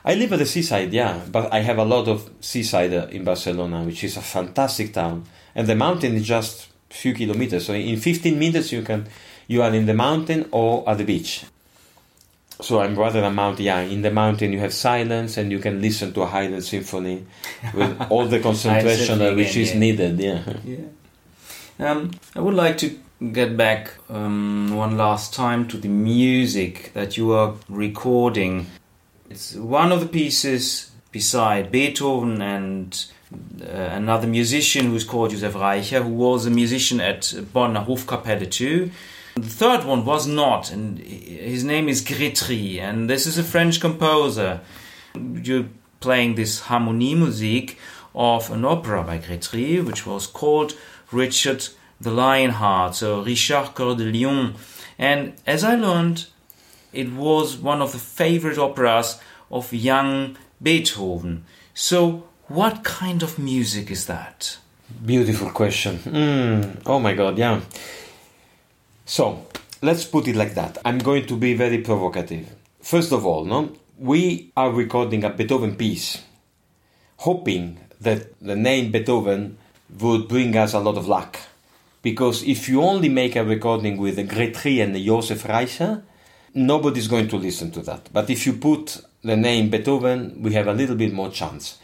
I 0.09 0.15
live 0.15 0.35
at 0.35 0.39
the 0.39 0.47
seaside, 0.47 0.93
yeah, 0.93 1.21
but 1.33 1.53
I 1.53 1.59
have 1.61 1.79
a 1.79 1.85
lot 1.85 2.07
of 2.07 2.31
seaside 2.41 2.95
uh, 2.95 3.09
in 3.11 3.25
Barcelona, 3.25 3.83
which 3.83 4.05
is 4.05 4.17
a 4.17 4.21
fantastic 4.21 4.93
town, 4.93 5.25
and 5.53 5.67
the 5.67 5.75
mountain 5.75 6.15
is 6.15 6.25
just 6.25 6.69
a 6.93 6.95
few 6.95 7.13
kilometers. 7.13 7.67
So 7.67 7.75
in 7.75 7.99
15 7.99 8.39
minutes, 8.39 8.71
you 8.71 8.83
can 8.83 9.09
you 9.49 9.63
are 9.63 9.75
in 9.75 9.87
the 9.87 9.95
mountain 9.95 10.49
or 10.53 10.89
at 10.89 10.99
the 10.99 11.05
beach. 11.05 11.45
So 12.61 12.81
I'm 12.81 12.97
rather 12.97 13.23
a 13.25 13.33
mountain. 13.33 13.65
Yeah, 13.65 13.81
in 13.81 14.03
the 14.03 14.13
mountain 14.13 14.53
you 14.53 14.61
have 14.61 14.73
silence 14.73 15.37
and 15.37 15.51
you 15.51 15.59
can 15.59 15.83
listen 15.83 16.13
to 16.15 16.23
a 16.23 16.27
Haydn 16.27 16.63
symphony 16.63 17.27
with 17.75 18.01
all 18.11 18.27
the 18.27 18.39
concentration 18.39 19.19
which 19.37 19.57
is 19.57 19.73
yeah. 19.73 19.79
needed. 19.79 20.21
Yeah. 20.21 20.43
Yeah. 20.65 21.91
Um, 21.91 22.13
I 22.35 22.41
would 22.41 22.55
like 22.55 22.79
to 22.79 22.97
get 23.33 23.57
back 23.57 23.93
um, 24.09 24.75
one 24.75 24.97
last 24.97 25.35
time 25.35 25.67
to 25.69 25.77
the 25.77 25.89
music 25.89 26.93
that 26.95 27.17
you 27.17 27.33
are 27.33 27.55
recording 27.69 28.67
it's 29.31 29.55
one 29.55 29.93
of 29.93 30.01
the 30.01 30.07
pieces 30.07 30.91
beside 31.13 31.73
Beethoven 31.73 32.41
and 32.43 33.07
uh, 33.61 33.67
another 33.71 34.27
musician 34.27 34.87
who's 34.87 35.05
called 35.05 35.31
Josef 35.31 35.55
Reicha, 35.55 36.03
who 36.03 36.11
was 36.11 36.47
a 36.47 36.51
musician 36.51 37.01
at 37.01 37.35
Bonner 37.53 37.85
Hofkapelle 37.85 38.51
too. 38.51 38.91
The 39.35 39.43
third 39.43 39.85
one 39.85 40.05
was 40.05 40.27
not, 40.27 40.71
and 40.71 40.99
his 40.99 41.63
name 41.65 41.89
is 41.89 42.03
Grétry, 42.03 42.81
and 42.81 43.11
this 43.11 43.27
is 43.27 43.37
a 43.37 43.43
French 43.43 43.81
composer. 43.81 44.61
You're 45.15 45.69
playing 46.01 46.37
this 46.37 46.63
harmonie 46.63 47.17
music 47.17 47.79
of 48.15 48.51
an 48.51 48.65
opera 48.65 49.03
by 49.03 49.19
Grétry, 49.19 49.85
which 49.85 50.07
was 50.07 50.27
called 50.27 50.75
Richard 51.13 51.69
the 52.01 52.11
Lionheart, 52.11 52.95
so 52.95 53.23
Richard 53.23 53.75
Coeur 53.75 53.95
de 53.97 54.05
Lion. 54.05 54.55
And 54.99 55.35
as 55.47 55.65
I 55.65 55.75
learned, 55.75 56.27
it 56.97 57.13
was 57.13 57.57
one 57.57 57.83
of 57.83 57.93
the 57.93 57.99
favorite 57.99 58.59
operas 58.59 59.21
of 59.51 59.73
young 59.73 60.37
Beethoven. 60.63 61.45
So, 61.75 62.29
what 62.49 62.85
kind 62.85 63.23
of 63.23 63.39
music 63.39 63.91
is 63.91 64.07
that? 64.07 64.59
Beautiful 65.05 65.51
question. 65.51 65.99
Mm, 65.99 66.83
oh 66.87 66.99
my 66.99 67.15
god, 67.15 67.39
yeah. 67.39 67.61
So, 69.05 69.47
let's 69.83 70.05
put 70.05 70.29
it 70.29 70.37
like 70.37 70.55
that. 70.55 70.79
I'm 70.85 70.99
going 70.99 71.27
to 71.27 71.37
be 71.37 71.55
very 71.55 71.79
provocative. 71.79 72.55
First 72.81 73.13
of 73.13 73.27
all, 73.27 73.45
no, 73.45 73.73
we 73.99 74.53
are 74.57 74.71
recording 74.71 75.25
a 75.25 75.31
Beethoven 75.31 75.77
piece, 75.77 76.23
hoping 77.19 77.79
that 78.01 78.39
the 78.41 78.57
name 78.57 78.93
Beethoven 78.93 79.59
would 80.01 80.29
bring 80.29 80.57
us 80.57 80.73
a 80.73 80.81
lot 80.81 80.97
of 80.97 81.07
luck. 81.09 81.39
Because 82.03 82.45
if 82.45 82.69
you 82.69 82.83
only 82.83 83.09
make 83.09 83.35
a 83.35 83.45
recording 83.45 83.97
with 83.97 84.17
Gretry 84.29 84.83
and 84.83 84.95
Josef 84.97 85.43
Reicha, 85.45 86.03
nobody's 86.57 87.07
going 87.07 87.29
to 87.29 87.37
listen 87.37 87.71
to 87.73 87.83
that. 87.83 88.09
But 88.13 88.31
if 88.31 88.47
you 88.47 88.55
put 88.55 89.01
the 89.23 89.37
name 89.37 89.71
Beethoven, 89.71 90.43
we 90.43 90.55
have 90.55 90.67
a 90.67 90.73
little 90.73 90.97
bit 90.97 91.13
more 91.13 91.31
chance. 91.31 91.79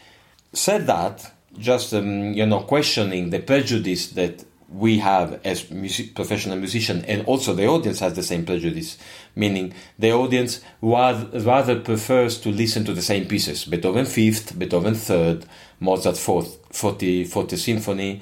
Said 0.51 0.87
that, 0.87 1.31
just 1.57 1.93
um, 1.93 2.33
you 2.33 2.45
know, 2.45 2.61
questioning 2.61 3.29
the 3.29 3.39
prejudice 3.39 4.07
that 4.07 4.43
we 4.69 4.97
have 4.97 5.39
as 5.45 5.69
music, 5.69 6.15
professional 6.15 6.57
musician, 6.57 7.05
and 7.05 7.23
also 7.25 7.53
the 7.53 7.67
audience 7.67 7.99
has 7.99 8.15
the 8.15 8.23
same 8.23 8.43
prejudice, 8.43 8.97
meaning 9.35 9.71
the 9.99 10.11
audience 10.11 10.61
rather, 10.81 11.39
rather 11.39 11.79
prefers 11.79 12.39
to 12.39 12.49
listen 12.49 12.83
to 12.83 12.93
the 12.93 13.01
same 13.01 13.25
pieces: 13.27 13.65
Beethoven 13.65 14.05
Fifth, 14.05 14.57
Beethoven 14.57 14.95
Third, 14.95 15.45
Mozart 15.79 16.17
Fourth, 16.17 16.57
40, 16.71 17.25
40 17.25 17.55
Symphony, 17.55 18.21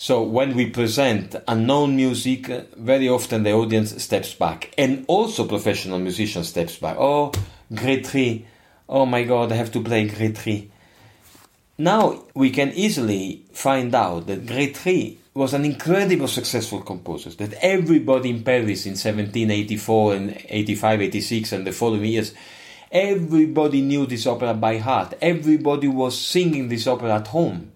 so 0.00 0.22
when 0.22 0.54
we 0.54 0.70
present 0.70 1.34
unknown 1.48 1.96
music, 1.96 2.48
uh, 2.48 2.60
very 2.76 3.08
often 3.08 3.42
the 3.42 3.50
audience 3.50 4.00
steps 4.00 4.32
back, 4.32 4.72
and 4.78 5.04
also 5.08 5.44
professional 5.44 5.98
musicians 5.98 6.50
steps 6.50 6.76
back. 6.76 6.96
Oh, 7.00 7.32
Gretry! 7.72 8.44
Oh 8.88 9.06
my 9.06 9.24
God, 9.24 9.50
I 9.50 9.56
have 9.56 9.72
to 9.72 9.82
play 9.82 10.08
Gretry. 10.08 10.68
Now 11.78 12.22
we 12.32 12.50
can 12.50 12.70
easily 12.74 13.42
find 13.52 13.92
out 13.92 14.28
that 14.28 14.46
Gretry 14.46 15.16
was 15.34 15.52
an 15.52 15.64
incredibly 15.64 16.28
successful 16.28 16.80
composer. 16.82 17.30
That 17.30 17.54
everybody 17.60 18.30
in 18.30 18.44
Paris 18.44 18.86
in 18.86 18.92
1784 18.92 20.14
and 20.14 20.44
85, 20.48 21.02
86, 21.02 21.52
and 21.52 21.66
the 21.66 21.72
following 21.72 22.04
years, 22.04 22.34
everybody 22.92 23.80
knew 23.80 24.06
this 24.06 24.28
opera 24.28 24.54
by 24.54 24.78
heart. 24.78 25.14
Everybody 25.20 25.88
was 25.88 26.16
singing 26.16 26.68
this 26.68 26.86
opera 26.86 27.16
at 27.16 27.26
home 27.26 27.72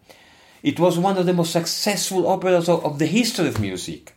it 0.62 0.78
was 0.78 0.98
one 0.98 1.18
of 1.18 1.26
the 1.26 1.32
most 1.32 1.52
successful 1.52 2.26
operas 2.26 2.68
of, 2.68 2.84
of 2.84 2.98
the 2.98 3.06
history 3.06 3.48
of 3.48 3.60
music. 3.60 4.14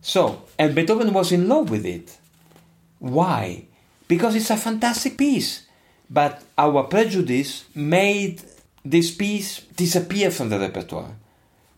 So, 0.00 0.42
and 0.58 0.74
Beethoven 0.74 1.12
was 1.12 1.32
in 1.32 1.48
love 1.48 1.70
with 1.70 1.84
it. 1.86 2.16
Why? 2.98 3.66
Because 4.06 4.34
it's 4.34 4.50
a 4.50 4.56
fantastic 4.56 5.16
piece. 5.16 5.66
But 6.08 6.42
our 6.58 6.84
prejudice 6.84 7.64
made 7.74 8.42
this 8.84 9.10
piece 9.14 9.60
disappear 9.76 10.30
from 10.30 10.50
the 10.50 10.58
repertoire. 10.58 11.12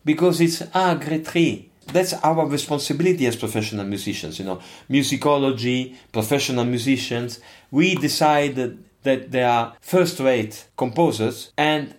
Because 0.04 0.40
it's, 0.40 0.62
ah, 0.74 0.96
Gretry. 1.00 1.70
That's 1.86 2.14
our 2.14 2.46
responsibility 2.46 3.26
as 3.26 3.36
professional 3.36 3.86
musicians, 3.86 4.40
you 4.40 4.44
know, 4.44 4.60
musicology, 4.90 5.94
professional 6.10 6.64
musicians. 6.64 7.38
We 7.70 7.94
decide 7.94 8.56
that, 8.56 8.76
that 9.04 9.30
they 9.30 9.44
are 9.44 9.76
first 9.80 10.18
rate 10.18 10.66
composers 10.76 11.52
and 11.56 11.94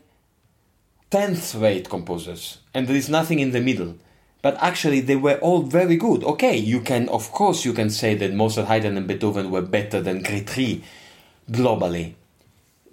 10th 1.12 1.62
rate 1.62 1.90
composers, 1.90 2.58
and 2.74 2.88
there 2.88 2.96
is 2.96 3.10
nothing 3.10 3.40
in 3.40 3.52
the 3.52 3.62
middle. 3.62 3.96
But 4.42 4.58
actually, 4.62 5.00
they 5.00 5.16
were 5.16 5.38
all 5.40 5.64
very 5.64 5.96
good. 5.96 6.24
Okay, 6.24 6.58
you 6.58 6.82
can, 6.82 7.10
of 7.10 7.32
course, 7.32 7.66
you 7.66 7.74
can 7.74 7.90
say 7.90 8.16
that 8.16 8.34
Mozart, 8.34 8.68
Haydn, 8.68 8.98
and 8.98 9.08
Beethoven 9.08 9.50
were 9.50 9.62
better 9.62 10.02
than 10.02 10.24
Gretry 10.24 10.84
globally. 11.50 12.14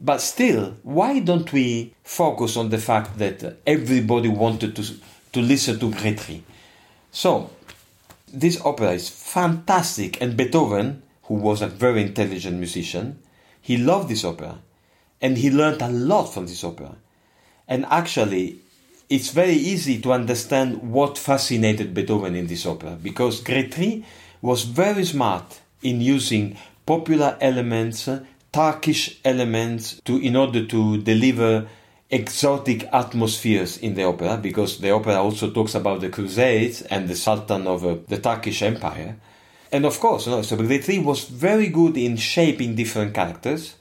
But 0.00 0.20
still, 0.20 0.77
why 0.83 1.20
don't 1.20 1.53
we 1.53 1.94
focus 2.03 2.57
on 2.57 2.70
the 2.70 2.79
fact 2.79 3.18
that 3.18 3.59
everybody 3.66 4.29
wanted 4.29 4.77
to, 4.77 4.85
to 5.33 5.40
listen 5.40 5.79
to 5.81 5.90
Gretry? 5.90 6.42
So, 7.11 7.50
this 8.33 8.61
opera 8.64 8.92
is 8.92 9.09
fantastic, 9.09 10.20
and 10.20 10.37
Beethoven, 10.37 11.03
who 11.24 11.35
was 11.35 11.62
a 11.62 11.68
very 11.68 12.03
intelligent 12.03 12.59
musician, 12.59 13.20
he 13.61 13.77
loved 13.77 14.09
this 14.09 14.24
opera, 14.24 14.59
and 15.20 15.38
he 15.38 15.50
learned 15.50 15.83
a 15.83 15.88
lot 15.88 16.27
from 16.27 16.46
this 16.46 16.64
opera. 16.64 16.96
And 17.68 17.87
actually, 17.87 18.59
it's 19.09 19.31
very 19.31 19.55
easy 19.55 20.00
to 20.03 20.12
understand 20.12 20.90
what 20.90 21.18
fascinated 21.18 21.94
Beethoven 21.94 22.35
in 22.35 22.46
this 22.46 22.66
opera, 22.66 22.98
because 23.03 23.42
Grétry 23.42 24.05
was 24.42 24.64
very 24.64 25.05
smart 25.05 25.61
in 25.83 26.00
using 26.00 26.57
popular 26.87 27.37
elements, 27.40 28.09
Turkish 28.53 29.18
elements, 29.24 30.00
to 30.05 30.18
in 30.18 30.37
order 30.37 30.66
to 30.66 30.98
deliver 31.03 31.66
exotic 32.11 32.88
atmospheres 32.92 33.79
in 33.79 33.94
the 33.94 34.05
opera 34.05 34.37
because 34.37 34.79
the 34.79 34.90
opera 34.90 35.14
also 35.14 35.50
talks 35.50 35.74
about 35.74 36.00
the 36.00 36.09
Crusades 36.09 36.83
and 36.83 37.09
the 37.09 37.16
Sultan 37.16 37.66
of 37.66 37.85
uh, 37.85 37.96
the 38.09 38.18
Turkish 38.18 38.62
Empire. 38.62 39.16
And 39.72 39.85
of 39.85 39.98
course, 39.98 40.27
know, 40.27 40.42
so 40.42 40.57
Grétry 40.57 41.03
was 41.03 41.24
very 41.24 41.68
good 41.68 41.96
in 41.96 42.16
shaping 42.16 42.77
different 42.77 43.14
characters. 43.14 43.74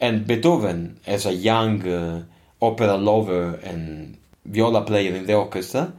And 0.00 0.26
Beethoven, 0.26 0.98
as 1.06 1.26
a 1.26 1.32
young 1.32 1.86
uh, 1.86 2.24
opera 2.60 2.96
lover 2.96 3.58
and 3.62 4.16
viola 4.44 4.82
player 4.82 5.14
in 5.14 5.26
the 5.26 5.34
orchestra, 5.34 5.92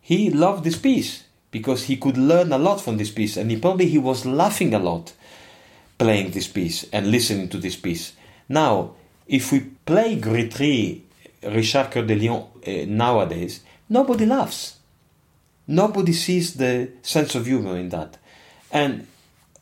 he 0.00 0.30
loved 0.30 0.64
this 0.64 0.76
piece 0.76 1.24
because 1.50 1.84
he 1.84 1.96
could 1.96 2.18
learn 2.18 2.52
a 2.52 2.58
lot 2.58 2.80
from 2.80 2.96
this 2.96 3.10
piece. 3.10 3.36
And 3.36 3.50
he 3.50 3.56
probably 3.56 3.86
he 3.86 3.98
was 3.98 4.26
laughing 4.26 4.74
a 4.74 4.78
lot 4.78 5.12
playing 5.98 6.32
this 6.32 6.48
piece 6.48 6.84
and 6.92 7.10
listening 7.10 7.48
to 7.48 7.58
this 7.58 7.76
piece. 7.76 8.12
Now, 8.48 8.94
if 9.26 9.52
we 9.52 9.60
play 9.60 10.20
Grétry, 10.20 11.00
Richard 11.42 11.90
Coeur 11.90 12.04
de 12.04 12.14
Lion 12.16 12.44
uh, 12.66 12.84
nowadays, 12.86 13.60
nobody 13.88 14.26
laughs. 14.26 14.78
Nobody 15.66 16.12
sees 16.12 16.54
the 16.54 16.90
sense 17.02 17.34
of 17.34 17.46
humor 17.46 17.76
in 17.76 17.88
that. 17.90 18.18
And 18.70 19.06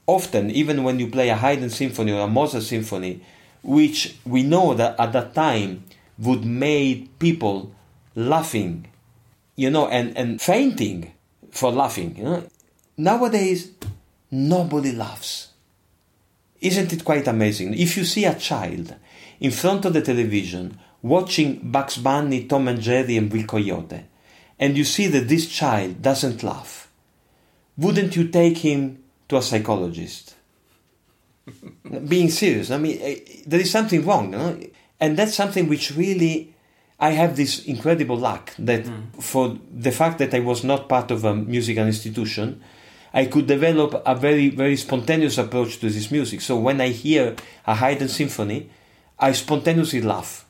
often, 0.07 0.51
even 0.51 0.83
when 0.83 0.99
you 0.99 1.09
play 1.09 1.29
a 1.29 1.37
Haydn 1.37 1.71
symphony 1.71 2.13
or 2.13 2.23
a 2.23 2.27
Mozart 2.27 2.65
symphony, 2.65 3.21
which 3.63 4.17
we 4.25 4.43
know 4.43 4.75
that 4.75 4.99
at 4.99 5.13
that 5.13 5.35
time 5.35 5.85
would 6.19 6.45
make 6.45 7.19
people 7.19 7.75
laughing, 8.15 8.87
you 9.57 9.71
know, 9.71 9.89
and, 9.89 10.17
and 10.17 10.41
fainting 10.41 11.13
for 11.51 11.71
laughing. 11.73 12.17
You 12.17 12.25
know? 12.25 12.49
Nowadays, 12.97 13.71
nobody 14.31 14.93
laughs. 14.93 15.49
Isn't 16.61 16.93
it 16.93 17.05
quite 17.05 17.27
amazing? 17.27 17.75
If 17.75 17.97
you 17.97 18.05
see 18.05 18.25
a 18.25 18.35
child 18.35 18.95
in 19.41 19.51
front 19.51 19.85
of 19.85 19.93
the 19.93 20.03
television 20.03 20.79
watching 21.03 21.59
Bugs 21.71 21.99
Bunny, 21.99 22.45
Tom 22.45 22.69
and 22.69 22.81
Jerry, 22.81 23.17
and 23.17 23.33
Will 23.33 23.45
Coyote, 23.45 24.05
and 24.59 24.77
you 24.77 24.85
see 24.85 25.09
that 25.09 25.29
this 25.29 25.49
child 25.49 26.01
doesn't 26.01 26.45
laugh, 26.45 26.89
wouldn't 27.77 28.15
you 28.15 28.29
take 28.29 28.59
him 28.59 29.03
to 29.29 29.37
a 29.37 29.43
psychologist? 29.43 30.37
Being 32.09 32.31
serious, 32.31 32.71
I 32.71 32.79
mean, 32.79 32.99
eh, 33.01 33.17
there 33.47 33.61
is 33.61 33.71
something 33.71 34.05
wrong, 34.05 34.31
no? 34.31 34.61
And 35.03 35.17
that's 35.17 35.35
something 35.35 35.69
which 35.69 35.91
really 35.97 36.55
I 37.01 37.11
have 37.11 37.37
this 37.37 37.65
incredible 37.65 38.17
luck 38.17 38.55
that 38.57 38.85
mm. 38.85 39.21
for 39.21 39.59
the 39.69 39.91
fact 39.91 40.19
that 40.21 40.33
I 40.33 40.39
was 40.39 40.63
not 40.63 40.89
part 40.89 41.11
of 41.11 41.25
a 41.25 41.35
musical 41.35 41.85
institution, 41.85 42.63
I 43.13 43.27
could 43.27 43.49
develop 43.49 44.01
a 44.07 44.15
very, 44.15 44.49
very 44.51 44.77
spontaneous 44.77 45.39
approach 45.39 45.81
to 45.81 45.91
this 45.91 46.13
music. 46.13 46.41
So 46.41 46.57
when 46.57 46.81
I 46.81 46.91
hear 46.91 47.35
a 47.67 47.75
Haydn 47.75 48.09
symphony, 48.09 48.71
I 49.19 49.33
spontaneously 49.33 50.03
laugh. 50.03 50.47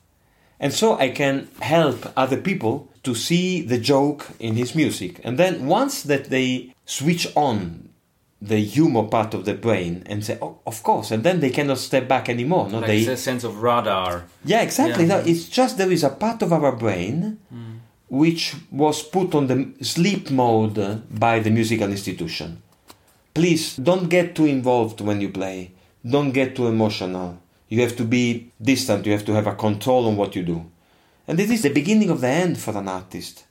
And 0.60 0.74
so 0.74 0.98
I 0.98 1.08
can 1.08 1.48
help 1.62 2.12
other 2.14 2.36
people 2.36 2.92
to 3.04 3.14
see 3.14 3.62
the 3.62 3.78
joke 3.78 4.28
in 4.38 4.56
his 4.56 4.74
music. 4.74 5.18
And 5.24 5.38
then 5.38 5.64
once 5.64 6.02
that 6.02 6.26
they 6.26 6.74
switch 6.84 7.26
on 7.34 7.88
the 8.42 8.58
humor 8.58 9.04
part 9.04 9.34
of 9.34 9.44
the 9.44 9.54
brain 9.54 10.02
and 10.06 10.24
say, 10.24 10.36
oh, 10.42 10.58
of 10.66 10.82
course, 10.82 11.12
and 11.12 11.22
then 11.22 11.38
they 11.38 11.50
cannot 11.50 11.78
step 11.78 12.08
back 12.08 12.28
anymore. 12.28 12.68
No, 12.68 12.80
like 12.80 12.88
they, 12.88 13.06
a 13.06 13.16
sense 13.16 13.44
of 13.44 13.62
radar. 13.62 14.24
Yeah, 14.44 14.62
exactly. 14.62 15.04
Yeah. 15.04 15.18
No, 15.18 15.24
it's 15.24 15.48
just 15.48 15.78
there 15.78 15.92
is 15.92 16.02
a 16.02 16.10
part 16.10 16.42
of 16.42 16.52
our 16.52 16.72
brain 16.72 17.38
mm. 17.54 17.78
which 18.08 18.56
was 18.72 19.00
put 19.00 19.36
on 19.36 19.46
the 19.46 19.72
sleep 19.84 20.30
mode 20.32 20.76
by 21.16 21.38
the 21.38 21.50
musical 21.50 21.88
institution. 21.88 22.60
Please 23.32 23.76
don't 23.76 24.08
get 24.08 24.34
too 24.34 24.46
involved 24.46 25.00
when 25.00 25.20
you 25.20 25.28
play. 25.28 25.70
Don't 26.04 26.32
get 26.32 26.56
too 26.56 26.66
emotional. 26.66 27.38
You 27.68 27.80
have 27.82 27.96
to 27.96 28.04
be 28.04 28.50
distant, 28.60 29.06
you 29.06 29.12
have 29.12 29.24
to 29.26 29.34
have 29.34 29.46
a 29.46 29.54
control 29.54 30.08
on 30.08 30.16
what 30.16 30.34
you 30.34 30.42
do. 30.42 30.66
And 31.28 31.38
this 31.38 31.50
is 31.50 31.62
the 31.62 31.72
beginning 31.72 32.10
of 32.10 32.20
the 32.20 32.28
end 32.28 32.58
for 32.58 32.76
an 32.76 32.88
artist. 32.88 33.44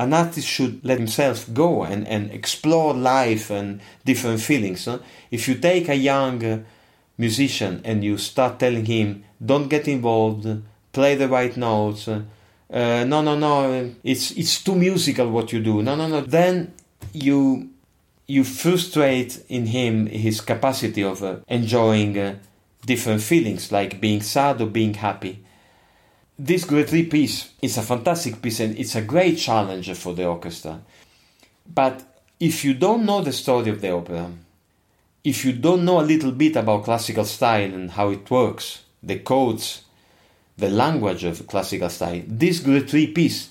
An 0.00 0.14
artist 0.14 0.48
should 0.48 0.82
let 0.82 0.96
himself 0.96 1.52
go 1.52 1.84
and, 1.84 2.08
and 2.08 2.30
explore 2.30 2.94
life 2.94 3.50
and 3.50 3.80
different 4.02 4.40
feelings. 4.40 4.86
Huh? 4.86 5.00
If 5.30 5.46
you 5.46 5.56
take 5.56 5.90
a 5.90 5.94
young 5.94 6.42
uh, 6.42 6.60
musician 7.18 7.82
and 7.84 8.02
you 8.02 8.16
start 8.16 8.58
telling 8.58 8.86
him, 8.86 9.24
don't 9.44 9.68
get 9.68 9.86
involved, 9.86 10.46
play 10.94 11.16
the 11.16 11.28
right 11.28 11.54
notes, 11.54 12.08
uh, 12.08 12.22
uh, 12.72 13.04
no, 13.04 13.20
no, 13.20 13.36
no, 13.36 13.90
it's, 14.02 14.30
it's 14.30 14.64
too 14.64 14.74
musical 14.74 15.28
what 15.30 15.52
you 15.52 15.60
do, 15.60 15.82
no, 15.82 15.94
no, 15.94 16.08
no, 16.08 16.22
then 16.22 16.72
you, 17.12 17.68
you 18.26 18.42
frustrate 18.42 19.44
in 19.50 19.66
him 19.66 20.06
his 20.06 20.40
capacity 20.40 21.04
of 21.04 21.22
uh, 21.22 21.36
enjoying 21.46 22.18
uh, 22.18 22.36
different 22.86 23.20
feelings 23.20 23.70
like 23.70 24.00
being 24.00 24.22
sad 24.22 24.62
or 24.62 24.66
being 24.66 24.94
happy. 24.94 25.44
This 26.42 26.64
Grétry 26.64 27.10
piece 27.10 27.50
is 27.60 27.76
a 27.76 27.82
fantastic 27.82 28.40
piece 28.40 28.60
and 28.60 28.78
it's 28.78 28.94
a 28.94 29.02
great 29.02 29.36
challenge 29.36 29.92
for 29.92 30.14
the 30.14 30.24
orchestra. 30.24 30.80
But 31.66 32.02
if 32.40 32.64
you 32.64 32.72
don't 32.72 33.04
know 33.04 33.20
the 33.20 33.34
story 33.34 33.68
of 33.68 33.82
the 33.82 33.92
opera, 33.92 34.30
if 35.22 35.44
you 35.44 35.52
don't 35.52 35.84
know 35.84 36.00
a 36.00 36.10
little 36.12 36.32
bit 36.32 36.56
about 36.56 36.84
classical 36.84 37.26
style 37.26 37.74
and 37.74 37.90
how 37.90 38.08
it 38.08 38.30
works, 38.30 38.84
the 39.02 39.18
codes, 39.18 39.82
the 40.56 40.70
language 40.70 41.24
of 41.24 41.46
classical 41.46 41.90
style, 41.90 42.22
this 42.26 42.60
Grétry 42.60 43.14
piece 43.14 43.50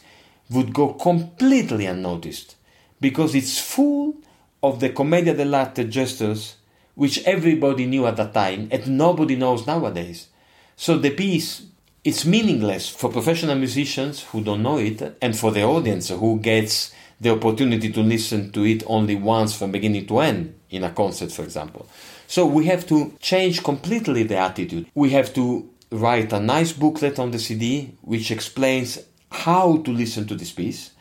would 0.50 0.74
go 0.74 0.94
completely 0.94 1.86
unnoticed 1.86 2.56
because 3.00 3.36
it's 3.36 3.60
full 3.60 4.16
of 4.64 4.80
the 4.80 4.90
commedia 4.90 5.36
dell'arte 5.36 5.88
gestures 5.88 6.56
which 6.96 7.24
everybody 7.26 7.86
knew 7.86 8.08
at 8.08 8.18
that 8.18 8.34
time 8.34 8.68
and 8.72 8.98
nobody 8.98 9.36
knows 9.36 9.68
nowadays. 9.68 10.30
So 10.76 10.98
the 10.98 11.12
piece 11.12 11.69
it's 12.04 12.26
meaningless 12.26 12.90
for 12.90 13.12
professional 13.12 13.56
musicians 13.56 14.24
who 14.24 14.42
don't 14.44 14.64
know 14.64 14.78
it 14.78 15.18
and 15.22 15.38
for 15.38 15.52
the 15.52 15.64
audience 15.64 16.10
who 16.10 16.40
gets 16.40 16.94
the 17.20 17.30
opportunity 17.30 17.92
to 17.92 18.02
listen 18.02 18.52
to 18.52 18.66
it 18.66 18.84
only 18.88 19.16
once 19.16 19.54
from 19.56 19.72
beginning 19.72 20.06
to 20.06 20.20
end 20.20 20.56
in 20.70 20.84
a 20.84 20.92
concert 20.92 21.32
for 21.32 21.44
example. 21.44 21.88
So 22.28 22.46
we 22.46 22.66
have 22.66 22.88
to 22.88 23.14
change 23.20 23.64
completely 23.64 24.24
the 24.24 24.38
attitude. 24.38 24.88
We 24.96 25.10
have 25.12 25.34
to 25.34 25.70
write 25.92 26.32
a 26.32 26.40
nice 26.40 26.72
booklet 26.72 27.20
on 27.20 27.32
the 27.32 27.40
CD 27.40 27.96
which 28.02 28.32
explains 28.32 29.00
how 29.32 29.78
to 29.78 29.92
listen 29.92 30.26
to 30.28 30.36
this 30.36 30.52
piece. 30.52 30.92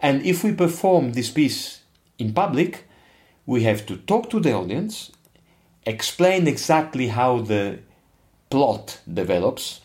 And 0.00 0.24
if 0.24 0.42
we 0.42 0.52
perform 0.52 1.12
this 1.12 1.30
piece 1.30 1.80
in 2.18 2.32
public, 2.32 2.84
we 3.46 3.62
have 3.62 3.86
to 3.86 3.96
talk 3.96 4.28
to 4.30 4.40
the 4.40 4.52
audience 4.52 5.12
explain 5.88 6.46
exactly 6.46 7.08
how 7.08 7.40
the 7.40 7.78
plot 8.50 9.00
develops 9.12 9.80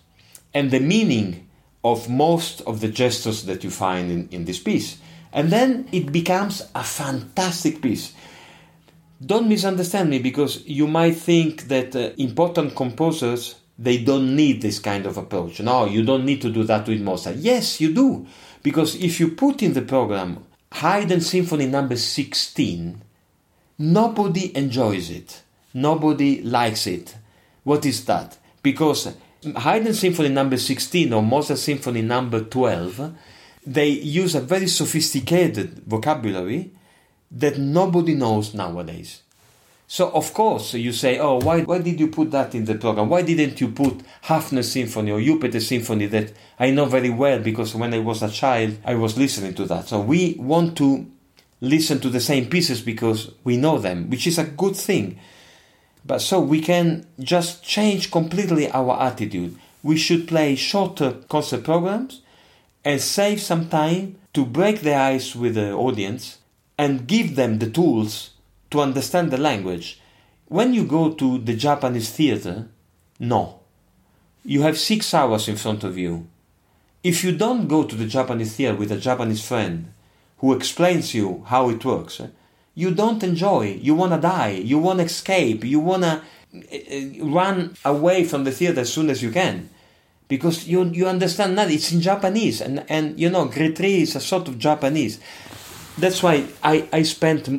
and 0.53 0.71
the 0.71 0.79
meaning 0.79 1.47
of 1.83 2.09
most 2.09 2.61
of 2.61 2.79
the 2.79 2.87
gestures 2.87 3.43
that 3.45 3.63
you 3.63 3.69
find 3.69 4.11
in, 4.11 4.29
in 4.29 4.45
this 4.45 4.59
piece. 4.59 4.97
And 5.31 5.49
then 5.49 5.87
it 5.91 6.11
becomes 6.11 6.61
a 6.75 6.83
fantastic 6.83 7.81
piece. 7.81 8.13
Don't 9.25 9.49
misunderstand 9.49 10.09
me 10.09 10.19
because 10.19 10.65
you 10.65 10.87
might 10.87 11.15
think 11.15 11.67
that 11.67 11.95
uh, 11.95 12.11
important 12.17 12.75
composers 12.75 13.55
they 13.79 14.03
don't 14.03 14.35
need 14.35 14.61
this 14.61 14.77
kind 14.77 15.05
of 15.05 15.17
approach. 15.17 15.59
No, 15.59 15.85
you 15.85 16.03
don't 16.03 16.25
need 16.25 16.41
to 16.43 16.49
do 16.51 16.63
that 16.65 16.87
with 16.87 17.01
Mozart. 17.01 17.37
Yes, 17.37 17.81
you 17.81 17.91
do. 17.93 18.27
Because 18.61 18.95
if 18.95 19.19
you 19.19 19.29
put 19.29 19.63
in 19.63 19.73
the 19.73 19.81
program 19.81 20.45
Haydn 20.73 21.21
Symphony 21.21 21.65
number 21.65 21.95
16, 21.95 23.01
nobody 23.79 24.55
enjoys 24.55 25.09
it 25.09 25.43
Nobody 25.73 26.41
likes 26.41 26.85
it. 26.85 27.15
What 27.63 27.85
is 27.85 28.05
that? 28.05 28.37
Because 28.61 29.15
Haydn 29.43 29.93
Symphony 29.93 30.29
number 30.29 30.57
16 30.57 31.11
or 31.13 31.21
Mozart 31.21 31.59
Symphony 31.59 32.01
number 32.01 32.41
12, 32.41 33.15
they 33.65 33.89
use 33.89 34.35
a 34.35 34.41
very 34.41 34.67
sophisticated 34.67 35.83
vocabulary 35.85 36.71
that 37.31 37.57
nobody 37.57 38.13
knows 38.13 38.53
nowadays. 38.53 39.21
So 39.87 40.09
of 40.11 40.33
course 40.33 40.73
you 40.73 40.91
say, 40.91 41.19
oh, 41.19 41.39
why, 41.39 41.61
why 41.61 41.79
did 41.79 41.99
you 41.99 42.07
put 42.07 42.31
that 42.31 42.55
in 42.55 42.65
the 42.65 42.75
program? 42.75 43.09
Why 43.09 43.21
didn't 43.21 43.61
you 43.61 43.69
put 43.69 44.01
Hafner 44.23 44.63
Symphony 44.63 45.11
or 45.11 45.21
Jupiter 45.21 45.59
Symphony 45.59 46.07
that 46.07 46.33
I 46.57 46.71
know 46.71 46.85
very 46.85 47.09
well 47.09 47.39
because 47.39 47.75
when 47.75 47.93
I 47.93 47.99
was 47.99 48.23
a 48.23 48.29
child 48.29 48.77
I 48.85 48.95
was 48.95 49.17
listening 49.17 49.53
to 49.55 49.65
that. 49.65 49.87
So 49.87 49.99
we 49.99 50.35
want 50.39 50.77
to 50.77 51.05
listen 51.61 51.99
to 51.99 52.09
the 52.09 52.19
same 52.19 52.47
pieces 52.47 52.81
because 52.81 53.31
we 53.43 53.57
know 53.57 53.77
them, 53.77 54.09
which 54.09 54.27
is 54.27 54.37
a 54.37 54.45
good 54.45 54.75
thing. 54.75 55.19
But 56.05 56.19
so 56.19 56.39
we 56.39 56.59
can 56.61 57.07
just 57.19 57.63
change 57.63 58.11
completely 58.11 58.69
our 58.71 58.99
attitude. 59.01 59.57
We 59.81 59.97
should 59.97 60.27
play 60.27 60.55
shorter 60.55 61.13
concert 61.29 61.63
programs 61.63 62.21
and 62.83 62.99
save 62.99 63.41
some 63.41 63.69
time 63.69 64.17
to 64.33 64.45
break 64.45 64.81
the 64.81 64.95
ice 64.95 65.35
with 65.35 65.55
the 65.55 65.71
audience 65.71 66.39
and 66.77 67.07
give 67.07 67.35
them 67.35 67.59
the 67.59 67.69
tools 67.69 68.31
to 68.71 68.81
understand 68.81 69.31
the 69.31 69.37
language. 69.37 70.01
When 70.47 70.73
you 70.73 70.85
go 70.85 71.13
to 71.13 71.37
the 71.37 71.55
Japanese 71.55 72.11
theater, 72.11 72.67
no. 73.19 73.59
You 74.43 74.63
have 74.63 74.77
six 74.77 75.13
hours 75.13 75.47
in 75.47 75.55
front 75.55 75.83
of 75.83 75.97
you. 75.97 76.27
If 77.03 77.23
you 77.23 77.35
don't 77.35 77.67
go 77.67 77.83
to 77.83 77.95
the 77.95 78.07
Japanese 78.07 78.55
theater 78.55 78.75
with 78.75 78.91
a 78.91 78.97
Japanese 78.97 79.45
friend 79.45 79.93
who 80.39 80.53
explains 80.53 81.13
you 81.13 81.43
how 81.47 81.69
it 81.69 81.85
works, 81.85 82.21
you 82.75 82.91
don't 82.91 83.23
enjoy. 83.23 83.79
You 83.81 83.95
want 83.95 84.13
to 84.13 84.19
die. 84.19 84.51
You 84.51 84.79
want 84.79 84.99
to 84.99 85.05
escape. 85.05 85.63
You 85.63 85.79
want 85.79 86.03
to 86.03 86.21
uh, 86.55 87.25
run 87.25 87.75
away 87.85 88.23
from 88.23 88.43
the 88.43 88.51
theater 88.51 88.81
as 88.81 88.91
soon 88.91 89.09
as 89.09 89.21
you 89.21 89.31
can 89.31 89.69
because 90.27 90.67
you 90.67 90.85
you 90.85 91.07
understand 91.07 91.57
that 91.57 91.69
it's 91.69 91.91
in 91.91 92.01
Japanese 92.01 92.61
and 92.61 92.85
and 92.89 93.19
you 93.19 93.29
know 93.29 93.47
Gretry 93.47 94.01
is 94.01 94.15
a 94.15 94.19
sort 94.19 94.47
of 94.47 94.57
Japanese. 94.57 95.19
That's 95.97 96.23
why 96.23 96.45
I 96.63 96.87
I 96.91 97.03
spent 97.03 97.49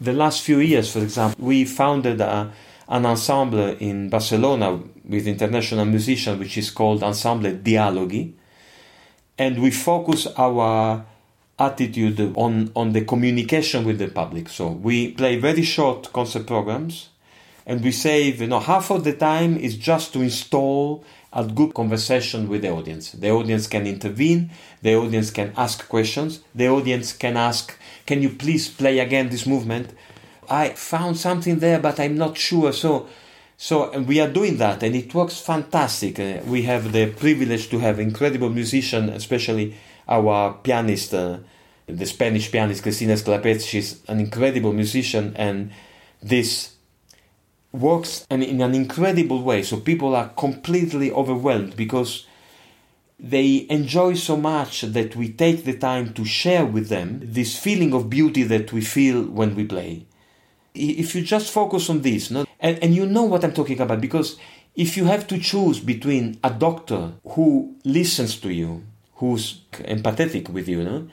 the 0.00 0.12
last 0.12 0.42
few 0.42 0.58
years, 0.58 0.92
for 0.92 1.00
example, 1.00 1.44
we 1.44 1.64
founded 1.64 2.20
a, 2.20 2.52
an 2.88 3.06
ensemble 3.06 3.76
in 3.78 4.08
Barcelona 4.08 4.80
with 5.04 5.26
international 5.26 5.84
musicians, 5.84 6.38
which 6.38 6.58
is 6.58 6.70
called 6.70 7.02
Ensemble 7.02 7.52
Dialogi, 7.52 8.32
and 9.38 9.62
we 9.62 9.70
focus 9.70 10.26
our 10.36 11.04
attitude 11.58 12.20
on 12.36 12.70
on 12.74 12.92
the 12.92 13.04
communication 13.04 13.84
with 13.84 13.98
the 13.98 14.08
public. 14.08 14.48
So 14.48 14.68
we 14.68 15.12
play 15.12 15.36
very 15.36 15.62
short 15.62 16.12
concert 16.12 16.46
programs, 16.46 17.08
and 17.66 17.82
we 17.82 17.92
save 17.92 18.40
you 18.40 18.48
know 18.48 18.60
half 18.60 18.90
of 18.90 19.04
the 19.04 19.12
time 19.12 19.56
is 19.56 19.76
just 19.76 20.12
to 20.14 20.20
install 20.20 21.04
a 21.34 21.44
good 21.44 21.74
conversation 21.74 22.48
with 22.48 22.62
the 22.62 22.70
audience. 22.70 23.10
The 23.10 23.30
audience 23.30 23.66
can 23.66 23.86
intervene, 23.86 24.50
the 24.82 24.94
audience 24.94 25.30
can 25.30 25.52
ask 25.56 25.88
questions, 25.88 26.40
the 26.54 26.68
audience 26.68 27.12
can 27.12 27.36
ask, 27.36 27.76
Can 28.06 28.22
you 28.22 28.30
please 28.30 28.68
play 28.68 29.00
again 29.00 29.28
this 29.28 29.46
movement? 29.46 29.92
I 30.48 30.70
found 30.70 31.18
something 31.18 31.58
there, 31.58 31.80
but 31.80 31.98
I'm 31.98 32.16
not 32.16 32.38
sure. 32.38 32.72
So, 32.72 33.08
so 33.56 33.98
we 33.98 34.20
are 34.20 34.28
doing 34.28 34.58
that, 34.58 34.82
and 34.82 34.94
it 34.94 35.12
works 35.12 35.40
fantastic. 35.40 36.20
Uh, 36.20 36.40
we 36.46 36.62
have 36.62 36.92
the 36.92 37.06
privilege 37.10 37.68
to 37.70 37.78
have 37.80 37.98
incredible 37.98 38.50
musicians, 38.50 39.10
especially 39.10 39.74
our 40.08 40.54
pianist, 40.54 41.14
uh, 41.14 41.38
the 41.86 42.06
Spanish 42.06 42.50
pianist 42.50 42.82
Cristina 42.82 43.14
Esclapez. 43.14 43.66
She's 43.66 44.02
an 44.08 44.20
incredible 44.20 44.72
musician, 44.72 45.34
and 45.36 45.70
this 46.22 46.74
works 47.72 48.26
in 48.30 48.60
an 48.60 48.74
incredible 48.74 49.42
way. 49.42 49.62
So 49.62 49.78
people 49.80 50.14
are 50.14 50.28
completely 50.28 51.10
overwhelmed 51.10 51.76
because 51.76 52.26
they 53.18 53.66
enjoy 53.70 54.14
so 54.14 54.36
much 54.36 54.82
that 54.82 55.16
we 55.16 55.32
take 55.32 55.64
the 55.64 55.76
time 55.76 56.12
to 56.14 56.24
share 56.24 56.66
with 56.66 56.88
them 56.88 57.20
this 57.22 57.58
feeling 57.58 57.92
of 57.94 58.10
beauty 58.10 58.42
that 58.42 58.72
we 58.72 58.80
feel 58.80 59.24
when 59.24 59.54
we 59.54 59.64
play. 59.64 60.06
If 60.74 61.14
you 61.14 61.22
just 61.22 61.52
focus 61.52 61.88
on 61.88 62.02
this, 62.02 62.30
no, 62.30 62.44
and, 62.60 62.78
and 62.82 62.94
you 62.94 63.06
know 63.06 63.22
what 63.22 63.44
I'm 63.44 63.54
talking 63.54 63.80
about, 63.80 64.00
because 64.00 64.36
if 64.74 64.96
you 64.96 65.04
have 65.04 65.26
to 65.28 65.38
choose 65.38 65.78
between 65.78 66.38
a 66.42 66.50
doctor 66.50 67.12
who 67.28 67.76
listens 67.84 68.38
to 68.40 68.52
you, 68.52 68.84
who's 69.16 69.60
empathetic 69.72 70.48
with 70.48 70.68
you, 70.68 70.82
no, 70.82 71.08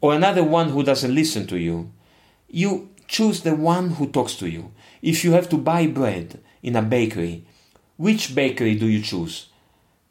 or 0.00 0.14
another 0.14 0.44
one 0.44 0.70
who 0.70 0.82
doesn't 0.82 1.14
listen 1.14 1.46
to 1.46 1.58
you, 1.58 1.90
you 2.48 2.90
choose 3.08 3.40
the 3.42 3.54
one 3.54 3.90
who 3.90 4.06
talks 4.08 4.34
to 4.36 4.48
you. 4.48 4.72
If 5.02 5.24
you 5.24 5.32
have 5.32 5.48
to 5.50 5.56
buy 5.56 5.86
bread 5.86 6.40
in 6.62 6.76
a 6.76 6.82
bakery, 6.82 7.44
which 7.96 8.34
bakery 8.34 8.74
do 8.74 8.86
you 8.86 9.02
choose? 9.02 9.48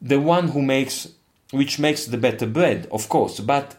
The 0.00 0.20
one 0.20 0.48
who 0.48 0.62
makes 0.62 1.08
which 1.52 1.78
makes 1.78 2.06
the 2.06 2.18
better 2.18 2.46
bread, 2.46 2.88
of 2.90 3.08
course, 3.08 3.38
but 3.38 3.76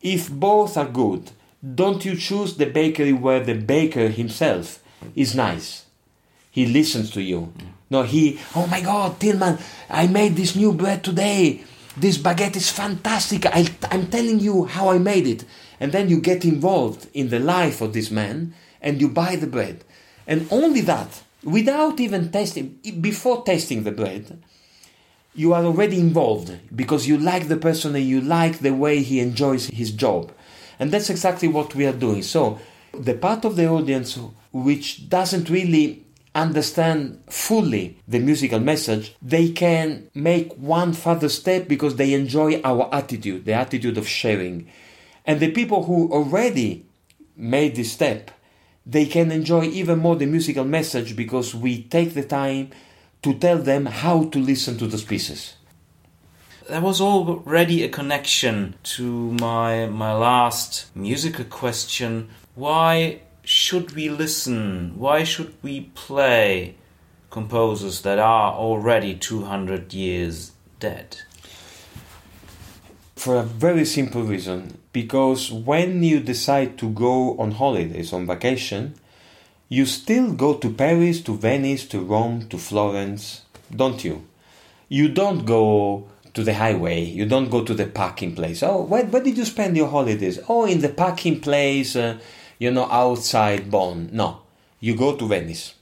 if 0.00 0.30
both 0.30 0.76
are 0.78 0.88
good, 0.88 1.30
don't 1.74 2.04
you 2.04 2.16
choose 2.16 2.56
the 2.56 2.66
bakery 2.66 3.12
where 3.12 3.40
the 3.40 3.54
baker 3.54 4.08
himself 4.08 4.82
is 5.14 5.34
nice? 5.34 5.84
He 6.50 6.66
listens 6.66 7.10
to 7.12 7.22
you. 7.22 7.52
Mm. 7.56 7.66
No, 7.90 8.02
he, 8.02 8.40
oh 8.56 8.66
my 8.66 8.80
God, 8.80 9.20
Tilman, 9.20 9.58
I 9.88 10.06
made 10.06 10.34
this 10.34 10.56
new 10.56 10.72
bread 10.72 11.04
today. 11.04 11.62
This 11.96 12.16
baguette 12.16 12.56
is 12.56 12.70
fantastic. 12.70 13.46
I, 13.46 13.66
I'm 13.90 14.06
telling 14.08 14.40
you 14.40 14.64
how 14.64 14.90
I 14.90 14.98
made 14.98 15.26
it. 15.26 15.44
And 15.78 15.92
then 15.92 16.08
you 16.08 16.20
get 16.20 16.44
involved 16.44 17.08
in 17.12 17.28
the 17.28 17.38
life 17.38 17.80
of 17.80 17.92
this 17.92 18.10
man 18.10 18.54
and 18.80 19.00
you 19.00 19.08
buy 19.08 19.36
the 19.36 19.46
bread. 19.46 19.84
And 20.26 20.46
only 20.50 20.80
that, 20.82 21.22
without 21.42 22.00
even 22.00 22.30
testing, 22.30 22.78
before 23.00 23.42
tasting 23.44 23.82
the 23.82 23.90
bread, 23.90 24.42
you 25.34 25.52
are 25.54 25.64
already 25.64 25.98
involved 25.98 26.58
because 26.74 27.08
you 27.08 27.18
like 27.18 27.48
the 27.48 27.56
person 27.56 27.94
and 27.94 28.04
you 28.04 28.20
like 28.20 28.58
the 28.58 28.74
way 28.74 29.02
he 29.02 29.20
enjoys 29.20 29.66
his 29.66 29.90
job. 29.90 30.32
And 30.78 30.90
that's 30.90 31.10
exactly 31.10 31.48
what 31.48 31.74
we 31.74 31.86
are 31.86 31.92
doing. 31.92 32.22
So, 32.22 32.58
the 32.92 33.14
part 33.14 33.44
of 33.44 33.56
the 33.56 33.66
audience 33.66 34.18
which 34.52 35.08
doesn't 35.08 35.48
really 35.48 36.04
understand 36.34 37.22
fully 37.28 37.98
the 38.08 38.18
musical 38.18 38.60
message, 38.60 39.14
they 39.20 39.50
can 39.50 40.08
make 40.14 40.52
one 40.54 40.92
further 40.92 41.28
step 41.28 41.68
because 41.68 41.96
they 41.96 42.14
enjoy 42.14 42.60
our 42.62 42.88
attitude, 42.92 43.44
the 43.44 43.52
attitude 43.52 43.98
of 43.98 44.08
sharing. 44.08 44.68
And 45.26 45.40
the 45.40 45.50
people 45.50 45.84
who 45.84 46.10
already 46.12 46.86
made 47.36 47.76
this 47.76 47.92
step, 47.92 48.30
they 48.86 49.06
can 49.06 49.30
enjoy 49.30 49.64
even 49.64 49.98
more 49.98 50.16
the 50.16 50.26
musical 50.26 50.64
message 50.64 51.14
because 51.16 51.54
we 51.54 51.82
take 51.84 52.14
the 52.14 52.24
time 52.24 52.70
to 53.22 53.34
tell 53.34 53.58
them 53.58 53.86
how 53.86 54.24
to 54.24 54.38
listen 54.38 54.76
to 54.78 54.86
the 54.86 54.98
pieces. 54.98 55.54
There 56.68 56.80
was 56.80 57.00
already 57.00 57.82
a 57.82 57.88
connection 57.88 58.76
to 58.96 59.32
my 59.32 59.86
my 59.86 60.12
last 60.12 60.94
musical 60.94 61.44
question. 61.44 62.30
Why 62.54 63.20
should 63.44 63.92
we 63.92 64.08
listen? 64.08 64.94
Why 64.96 65.24
should 65.24 65.54
we 65.62 65.92
play 65.94 66.76
composers 67.30 68.02
that 68.02 68.18
are 68.18 68.52
already 68.52 69.14
200 69.14 69.92
years 69.92 70.52
dead? 70.78 71.18
For 73.16 73.36
a 73.36 73.42
very 73.42 73.84
simple 73.84 74.22
reason. 74.22 74.78
Because 74.92 75.50
when 75.50 76.02
you 76.02 76.20
decide 76.20 76.76
to 76.78 76.90
go 76.90 77.38
on 77.38 77.52
holidays, 77.52 78.12
on 78.12 78.26
vacation, 78.26 78.94
you 79.68 79.86
still 79.86 80.32
go 80.32 80.54
to 80.54 80.70
Paris, 80.70 81.22
to 81.22 81.36
Venice, 81.36 81.86
to 81.86 82.00
Rome, 82.00 82.46
to 82.48 82.58
Florence, 82.58 83.42
don't 83.74 84.04
you? 84.04 84.26
You 84.88 85.08
don't 85.08 85.46
go 85.46 86.08
to 86.34 86.44
the 86.44 86.54
highway, 86.54 87.04
you 87.04 87.24
don't 87.26 87.50
go 87.50 87.64
to 87.64 87.72
the 87.72 87.86
parking 87.86 88.34
place. 88.34 88.62
Oh, 88.62 88.82
where, 88.82 89.04
where 89.06 89.22
did 89.22 89.38
you 89.38 89.46
spend 89.46 89.76
your 89.76 89.88
holidays? 89.88 90.38
Oh, 90.48 90.66
in 90.66 90.80
the 90.80 90.90
parking 90.90 91.40
place, 91.40 91.96
uh, 91.96 92.18
you 92.58 92.70
know, 92.70 92.84
outside 92.90 93.70
Bonn. 93.70 94.10
No, 94.12 94.42
you 94.80 94.96
go 94.96 95.16
to 95.16 95.26
Venice. 95.26 95.74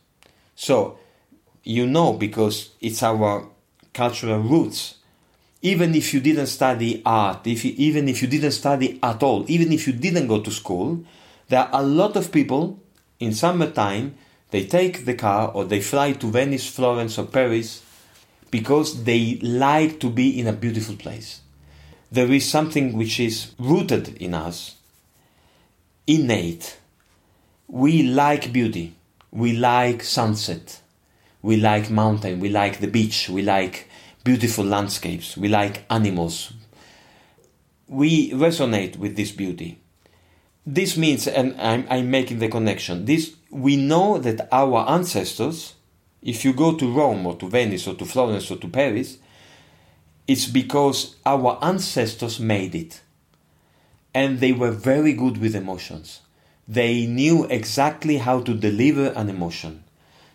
So, 0.54 0.98
you 1.64 1.86
know, 1.86 2.14
because 2.14 2.70
it's 2.80 3.02
our 3.02 3.46
cultural 3.92 4.40
roots. 4.40 4.96
Even 5.62 5.94
if 5.94 6.14
you 6.14 6.20
didn't 6.20 6.46
study 6.46 7.02
art, 7.04 7.46
if 7.46 7.64
you, 7.64 7.74
even 7.76 8.08
if 8.08 8.22
you 8.22 8.28
didn't 8.28 8.52
study 8.52 8.98
at 9.02 9.22
all, 9.22 9.44
even 9.48 9.72
if 9.72 9.86
you 9.86 9.92
didn't 9.92 10.26
go 10.26 10.40
to 10.40 10.50
school, 10.50 11.04
there 11.48 11.60
are 11.60 11.80
a 11.80 11.84
lot 11.84 12.16
of 12.16 12.32
people 12.32 12.80
in 13.18 13.34
summertime, 13.34 14.14
they 14.50 14.64
take 14.64 15.04
the 15.04 15.14
car 15.14 15.50
or 15.52 15.64
they 15.64 15.80
fly 15.80 16.12
to 16.12 16.26
Venice, 16.30 16.66
Florence, 16.68 17.18
or 17.18 17.26
Paris 17.26 17.82
because 18.50 19.04
they 19.04 19.38
like 19.42 20.00
to 20.00 20.10
be 20.10 20.40
in 20.40 20.46
a 20.46 20.52
beautiful 20.52 20.96
place. 20.96 21.40
There 22.10 22.32
is 22.32 22.48
something 22.48 22.94
which 22.96 23.20
is 23.20 23.52
rooted 23.58 24.16
in 24.16 24.34
us, 24.34 24.76
innate. 26.14 26.78
We 27.68 28.02
like 28.02 28.52
beauty, 28.52 28.94
we 29.30 29.52
like 29.52 30.02
sunset, 30.02 30.80
we 31.42 31.56
like 31.56 31.90
mountain, 31.90 32.40
we 32.40 32.48
like 32.48 32.80
the 32.80 32.88
beach, 32.88 33.28
we 33.28 33.42
like 33.42 33.88
beautiful 34.24 34.64
landscapes, 34.64 35.36
we 35.36 35.48
like 35.48 35.84
animals. 35.88 36.52
We 37.86 38.32
resonate 38.32 38.96
with 38.96 39.16
this 39.16 39.32
beauty 39.32 39.80
this 40.66 40.96
means, 40.96 41.26
and 41.26 41.60
I'm, 41.60 41.86
I'm 41.90 42.10
making 42.10 42.38
the 42.38 42.48
connection, 42.48 43.04
this 43.04 43.34
we 43.50 43.76
know 43.76 44.18
that 44.18 44.48
our 44.52 44.88
ancestors, 44.88 45.74
if 46.22 46.44
you 46.44 46.52
go 46.52 46.76
to 46.76 46.92
Rome 46.92 47.26
or 47.26 47.36
to 47.36 47.48
Venice 47.48 47.88
or 47.88 47.94
to 47.94 48.04
Florence 48.04 48.50
or 48.50 48.56
to 48.58 48.68
Paris, 48.68 49.18
it's 50.28 50.46
because 50.46 51.16
our 51.26 51.58
ancestors 51.62 52.38
made 52.38 52.74
it. 52.74 53.00
And 54.14 54.40
they 54.40 54.52
were 54.52 54.70
very 54.70 55.12
good 55.12 55.38
with 55.38 55.54
emotions. 55.54 56.20
They 56.66 57.06
knew 57.06 57.44
exactly 57.46 58.18
how 58.18 58.40
to 58.40 58.54
deliver 58.54 59.08
an 59.08 59.28
emotion. 59.28 59.84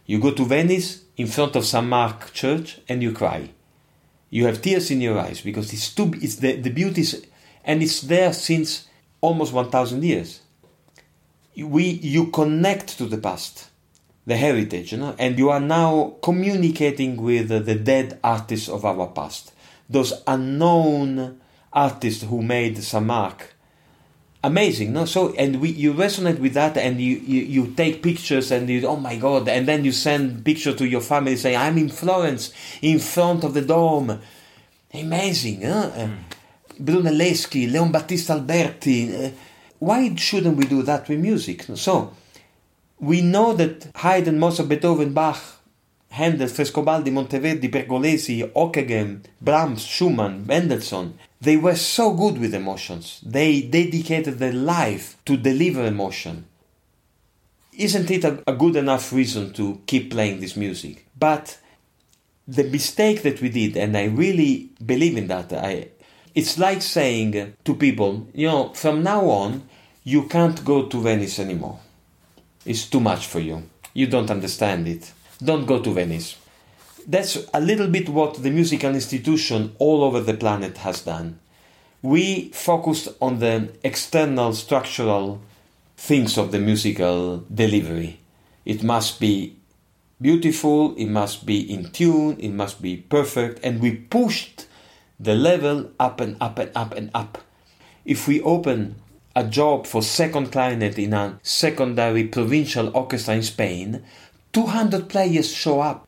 You 0.06 0.20
go 0.20 0.32
to 0.32 0.46
Venice 0.46 1.04
in 1.18 1.28
front 1.28 1.56
of 1.56 1.66
St. 1.66 1.86
Mark 1.86 2.34
Church 2.34 2.80
and 2.88 3.02
you 3.02 3.12
cry. 3.12 3.50
You 4.30 4.46
have 4.46 4.62
tears 4.62 4.92
in 4.92 5.02
your 5.02 5.20
eyes 5.20 5.42
because 5.42 5.72
it's 5.74 5.94
too, 5.94 6.14
it's 6.22 6.38
the, 6.38 6.58
the 6.58 6.70
beauty 6.70 7.06
and 7.64 7.82
it's 7.82 8.02
there 8.02 8.34
since 8.34 8.88
almost 9.22 9.54
1000 9.54 10.04
years 10.04 10.42
we 11.58 11.84
you 11.84 12.28
connect 12.28 12.98
to 12.98 13.06
the 13.06 13.18
past 13.18 13.70
the 14.26 14.36
heritage 14.36 14.92
you 14.92 14.98
know 14.98 15.16
and 15.18 15.38
you 15.38 15.50
are 15.50 15.60
now 15.60 16.16
communicating 16.22 17.16
with 17.16 17.48
the 17.48 17.76
dead 17.76 18.20
artists 18.24 18.68
of 18.68 18.84
our 18.84 19.08
past 19.08 19.54
those 19.90 20.14
unknown 20.28 21.40
artists 21.72 22.24
who 22.24 22.42
made 22.42 22.78
Saint 22.84 23.06
Mark 23.06 23.55
amazing 24.46 24.94
no 24.94 25.06
so 25.06 25.34
and 25.36 25.60
we 25.60 25.70
you 25.70 25.92
resonate 25.94 26.40
with 26.40 26.54
that 26.54 26.78
and 26.78 27.02
you, 27.02 27.18
you 27.18 27.42
you 27.42 27.68
take 27.74 28.04
pictures 28.04 28.52
and 28.52 28.70
you 28.70 28.86
oh 28.86 28.96
my 28.96 29.16
god 29.16 29.50
and 29.50 29.68
then 29.68 29.84
you 29.84 29.92
send 29.92 30.46
picture 30.46 30.74
to 30.74 30.86
your 30.86 31.02
family 31.02 31.36
saying 31.36 31.58
i'm 31.58 31.78
in 31.78 31.90
florence 31.90 32.54
in 32.82 33.00
front 33.00 33.44
of 33.44 33.54
the 33.56 33.62
dome 33.62 34.22
amazing 34.94 35.64
huh? 35.64 35.90
Mm. 35.96 36.18
brunelleschi 36.80 37.72
leon 37.72 37.92
battista 37.92 38.34
alberti 38.34 38.98
uh, 39.16 39.32
why 39.80 40.16
shouldn't 40.16 40.58
we 40.58 40.66
do 40.66 40.84
that 40.84 41.10
with 41.10 41.20
music 41.20 41.66
so 41.74 42.14
we 43.00 43.22
know 43.22 43.54
that 43.54 43.88
haydn 43.96 44.38
mozart 44.38 44.70
beethoven 44.70 45.12
bach 45.12 45.56
Handel, 46.16 46.48
Frescobaldi, 46.48 47.12
Monteverdi, 47.12 47.70
Pergolesi, 47.70 48.42
Ockeghem, 48.54 49.20
Brahms, 49.42 49.84
Schumann, 49.86 50.46
Mendelssohn, 50.48 51.14
they 51.46 51.58
were 51.58 51.76
so 51.76 52.12
good 52.12 52.40
with 52.40 52.56
emotions. 52.56 53.22
They 53.24 53.62
dedicated 53.62 54.40
their 54.40 54.52
life 54.54 55.16
to 55.26 55.38
deliver 55.38 55.86
emotion. 55.86 56.46
Isn't 57.78 58.10
it 58.10 58.24
a, 58.24 58.44
a 58.48 58.54
good 58.54 58.76
enough 58.76 59.14
reason 59.14 59.54
to 59.54 59.80
keep 59.86 60.12
playing 60.12 60.40
this 60.40 60.56
music? 60.56 61.06
But 61.18 61.60
the 62.48 62.64
mistake 62.64 63.22
that 63.22 63.42
we 63.42 63.50
did, 63.50 63.78
and 63.78 63.96
I 63.96 64.06
really 64.06 64.72
believe 64.84 65.18
in 65.18 65.28
that, 65.28 65.54
I, 65.54 65.90
it's 66.34 66.58
like 66.58 66.82
saying 66.82 67.54
to 67.64 67.76
people, 67.76 68.28
you 68.34 68.48
know, 68.48 68.74
from 68.74 69.04
now 69.04 69.26
on, 69.30 69.70
you 70.04 70.24
can't 70.28 70.66
go 70.66 70.88
to 70.88 71.02
Venice 71.02 71.38
anymore. 71.38 71.80
It's 72.66 72.90
too 72.90 73.00
much 73.00 73.28
for 73.28 73.40
you. 73.40 73.64
You 73.94 74.08
don't 74.08 74.32
understand 74.32 74.88
it. 74.88 75.12
Don't 75.44 75.66
go 75.66 75.80
to 75.80 75.94
Venice 75.94 76.38
that's 77.08 77.38
a 77.54 77.62
little 77.62 77.88
bit 77.88 78.10
what 78.10 78.42
the 78.42 78.50
musical 78.52 78.94
institution 78.94 79.76
all 79.80 80.04
over 80.04 80.22
the 80.22 80.34
planet 80.34 80.78
has 80.80 81.02
done. 81.02 81.40
We 82.02 82.50
focused 82.50 83.10
on 83.22 83.40
the 83.40 83.72
external 83.84 84.54
structural 84.54 85.42
things 85.98 86.38
of 86.38 86.52
the 86.52 86.60
musical 86.60 87.44
delivery. 87.54 88.20
It 88.66 88.84
must 88.84 89.20
be 89.20 89.56
beautiful, 90.22 90.96
it 90.96 91.08
must 91.08 91.46
be 91.46 91.60
in 91.72 91.92
tune, 91.92 92.38
it 92.40 92.52
must 92.52 92.82
be 92.82 92.98
perfect, 92.98 93.60
and 93.64 93.82
we 93.82 93.96
pushed 93.96 94.68
the 95.20 95.36
level 95.36 95.92
up 96.00 96.20
and 96.20 96.38
up 96.42 96.60
and 96.60 96.72
up 96.76 96.94
and 96.94 97.12
up. 97.14 97.40
If 98.04 98.28
we 98.28 98.42
open 98.42 98.96
a 99.36 99.44
job 99.44 99.86
for 99.86 100.02
second 100.02 100.52
clarinet 100.52 100.98
in 100.98 101.14
a 101.14 101.40
secondary 101.44 102.26
provincial 102.26 102.96
orchestra 102.96 103.36
in 103.36 103.44
Spain, 103.44 104.04
200 104.54 105.10
players 105.10 105.54
show 105.54 105.82
up 105.82 106.05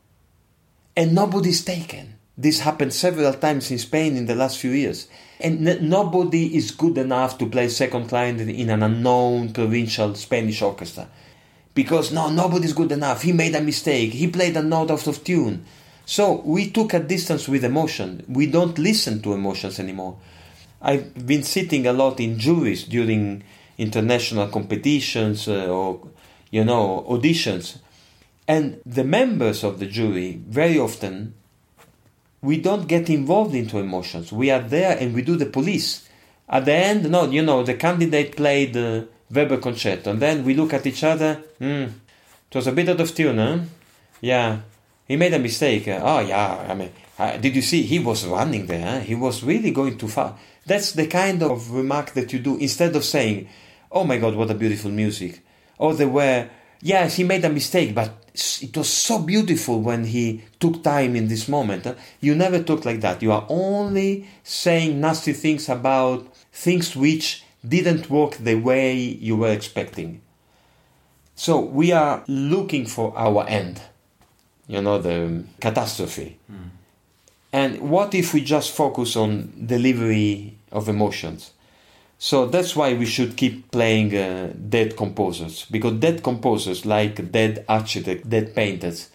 and 0.98 1.14
nobody's 1.14 1.64
taken. 1.64 2.18
This 2.36 2.58
happened 2.58 2.92
several 2.92 3.32
times 3.34 3.70
in 3.70 3.78
Spain 3.78 4.16
in 4.16 4.26
the 4.26 4.34
last 4.34 4.58
few 4.58 4.72
years. 4.72 5.06
And 5.38 5.66
n- 5.66 5.88
nobody 5.88 6.56
is 6.56 6.72
good 6.72 6.98
enough 6.98 7.38
to 7.38 7.46
play 7.46 7.68
second 7.68 8.08
clarinet 8.08 8.48
in 8.48 8.68
an 8.68 8.82
unknown 8.82 9.52
provincial 9.52 10.16
Spanish 10.16 10.60
orchestra. 10.60 11.08
Because 11.72 12.10
no, 12.10 12.30
nobody's 12.30 12.72
good 12.72 12.90
enough. 12.90 13.22
He 13.22 13.32
made 13.32 13.54
a 13.54 13.60
mistake. 13.60 14.12
He 14.12 14.26
played 14.26 14.56
a 14.56 14.62
note 14.62 14.90
out 14.90 15.06
of 15.06 15.22
tune. 15.22 15.64
So 16.04 16.42
we 16.44 16.68
took 16.72 16.94
a 16.94 16.98
distance 16.98 17.46
with 17.46 17.64
emotion. 17.64 18.24
We 18.28 18.46
don't 18.46 18.76
listen 18.76 19.22
to 19.22 19.34
emotions 19.34 19.78
anymore. 19.78 20.18
I've 20.82 21.24
been 21.24 21.44
sitting 21.44 21.86
a 21.86 21.92
lot 21.92 22.18
in 22.18 22.40
juries 22.40 22.82
during 22.82 23.44
international 23.78 24.48
competitions 24.48 25.46
uh, 25.46 25.68
or, 25.68 26.08
you 26.50 26.64
know, 26.64 27.06
auditions 27.08 27.78
and 28.48 28.80
the 28.86 29.04
members 29.04 29.62
of 29.62 29.78
the 29.78 29.86
jury, 29.86 30.40
very 30.48 30.78
often, 30.78 31.34
we 32.40 32.58
don't 32.58 32.88
get 32.88 33.10
involved 33.10 33.54
into 33.54 33.78
emotions. 33.78 34.32
We 34.32 34.50
are 34.50 34.62
there 34.62 34.96
and 34.98 35.14
we 35.14 35.22
do 35.22 35.36
the 35.36 35.46
police. 35.46 36.08
At 36.48 36.64
the 36.64 36.72
end, 36.72 37.10
no, 37.10 37.30
you 37.30 37.42
know, 37.42 37.62
the 37.62 37.74
candidate 37.74 38.36
played 38.36 38.72
the 38.72 39.08
Weber 39.30 39.58
concerto, 39.58 40.10
and 40.12 40.20
then 40.20 40.44
we 40.44 40.54
look 40.54 40.72
at 40.72 40.86
each 40.86 41.04
other. 41.04 41.34
Hmm, 41.58 41.88
it 42.48 42.54
was 42.54 42.66
a 42.66 42.72
bit 42.72 42.88
out 42.88 43.00
of 43.00 43.14
tune, 43.14 43.36
huh? 43.36 43.58
Yeah, 44.22 44.60
he 45.06 45.16
made 45.16 45.34
a 45.34 45.38
mistake. 45.38 45.86
Oh, 45.86 46.20
yeah, 46.20 46.66
I 46.66 46.74
mean, 46.74 46.90
uh, 47.18 47.36
did 47.36 47.54
you 47.54 47.60
see? 47.60 47.82
He 47.82 47.98
was 47.98 48.24
running 48.24 48.64
there. 48.64 49.00
Huh? 49.00 49.00
He 49.00 49.14
was 49.14 49.42
really 49.42 49.70
going 49.70 49.98
too 49.98 50.08
far. 50.08 50.38
That's 50.64 50.92
the 50.92 51.06
kind 51.06 51.42
of 51.42 51.70
remark 51.70 52.12
that 52.12 52.32
you 52.32 52.38
do 52.38 52.56
instead 52.56 52.96
of 52.96 53.04
saying, 53.04 53.48
"Oh 53.92 54.04
my 54.04 54.16
God, 54.16 54.34
what 54.34 54.50
a 54.50 54.54
beautiful 54.54 54.90
music!" 54.90 55.40
Or 55.76 55.92
they 55.92 56.06
were, 56.06 56.48
yes, 56.80 57.16
he 57.16 57.24
made 57.24 57.44
a 57.44 57.50
mistake, 57.50 57.94
but 57.94 58.27
it 58.34 58.76
was 58.76 58.88
so 58.88 59.18
beautiful 59.18 59.80
when 59.80 60.04
he 60.04 60.44
took 60.60 60.82
time 60.82 61.16
in 61.16 61.28
this 61.28 61.48
moment. 61.48 61.86
You 62.20 62.34
never 62.34 62.62
talk 62.62 62.84
like 62.84 63.00
that. 63.00 63.22
You 63.22 63.32
are 63.32 63.46
only 63.48 64.28
saying 64.42 65.00
nasty 65.00 65.32
things 65.32 65.68
about 65.68 66.26
things 66.52 66.94
which 66.96 67.44
didn't 67.66 68.08
work 68.10 68.36
the 68.36 68.54
way 68.54 68.96
you 68.96 69.36
were 69.36 69.52
expecting. 69.52 70.20
So 71.34 71.60
we 71.60 71.92
are 71.92 72.24
looking 72.26 72.86
for 72.86 73.16
our 73.16 73.46
end, 73.48 73.80
you 74.66 74.82
know, 74.82 74.98
the 74.98 75.44
catastrophe. 75.60 76.36
Mm. 76.50 76.70
And 77.52 77.90
what 77.90 78.14
if 78.14 78.34
we 78.34 78.40
just 78.42 78.74
focus 78.74 79.16
on 79.16 79.52
delivery 79.66 80.58
of 80.70 80.88
emotions? 80.88 81.52
So 82.18 82.46
that's 82.46 82.74
why 82.74 82.94
we 82.94 83.06
should 83.06 83.36
keep 83.36 83.70
playing 83.70 84.16
uh, 84.16 84.52
dead 84.68 84.96
composers 84.96 85.66
because 85.70 85.94
dead 85.94 86.22
composers 86.24 86.84
like 86.84 87.30
dead 87.30 87.64
architects, 87.68 88.26
dead 88.28 88.56
painters, 88.56 89.08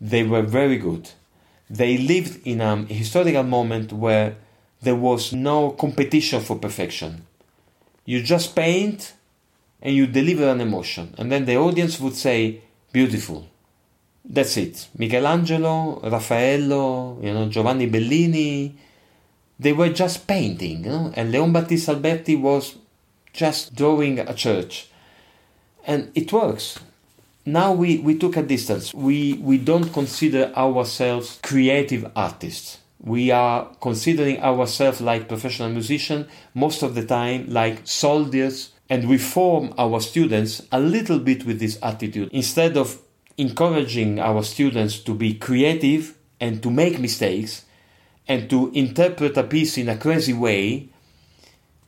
they 0.00 0.22
were 0.22 0.42
very 0.42 0.78
good. 0.78 1.10
They 1.68 1.98
lived 1.98 2.46
in 2.46 2.62
a 2.62 2.76
historical 2.86 3.42
moment 3.42 3.92
where 3.92 4.36
there 4.80 4.96
was 4.96 5.34
no 5.34 5.72
competition 5.72 6.40
for 6.40 6.56
perfection. 6.56 7.26
You 8.06 8.22
just 8.22 8.56
paint 8.56 9.12
and 9.82 9.94
you 9.94 10.06
deliver 10.06 10.48
an 10.48 10.60
emotion, 10.62 11.14
and 11.18 11.30
then 11.30 11.44
the 11.44 11.56
audience 11.56 12.00
would 12.00 12.16
say, 12.16 12.60
"Beautiful." 12.92 13.46
That's 14.24 14.56
it. 14.56 14.88
Michelangelo, 14.98 16.00
Raffaello, 16.02 17.18
you 17.22 17.32
know, 17.32 17.48
Giovanni 17.48 17.86
Bellini, 17.86 18.74
they 19.60 19.74
were 19.74 19.90
just 19.90 20.26
painting, 20.26 20.84
you 20.84 20.90
know? 20.90 21.12
and 21.14 21.30
Leon 21.30 21.52
Battista 21.52 21.92
Alberti 21.92 22.34
was 22.34 22.76
just 23.34 23.74
drawing 23.74 24.18
a 24.18 24.32
church. 24.32 24.88
And 25.86 26.10
it 26.14 26.32
works. 26.32 26.78
Now 27.44 27.72
we, 27.72 27.98
we 27.98 28.16
took 28.16 28.38
a 28.38 28.42
distance. 28.42 28.94
We, 28.94 29.34
we 29.34 29.58
don't 29.58 29.92
consider 29.92 30.50
ourselves 30.56 31.38
creative 31.42 32.10
artists. 32.16 32.78
We 33.02 33.30
are 33.30 33.68
considering 33.82 34.40
ourselves 34.42 35.02
like 35.02 35.28
professional 35.28 35.68
musicians, 35.68 36.26
most 36.54 36.82
of 36.82 36.94
the 36.94 37.04
time 37.04 37.46
like 37.48 37.86
soldiers, 37.86 38.70
and 38.88 39.08
we 39.08 39.18
form 39.18 39.74
our 39.76 40.00
students 40.00 40.62
a 40.72 40.80
little 40.80 41.18
bit 41.18 41.44
with 41.44 41.60
this 41.60 41.78
attitude. 41.82 42.30
Instead 42.32 42.78
of 42.78 42.98
encouraging 43.36 44.20
our 44.20 44.42
students 44.42 44.98
to 45.00 45.14
be 45.14 45.34
creative 45.34 46.16
and 46.40 46.62
to 46.62 46.70
make 46.70 46.98
mistakes, 46.98 47.64
and 48.30 48.48
to 48.48 48.70
interpret 48.74 49.36
a 49.36 49.42
piece 49.42 49.76
in 49.76 49.88
a 49.88 49.96
crazy 49.96 50.32
way, 50.32 50.88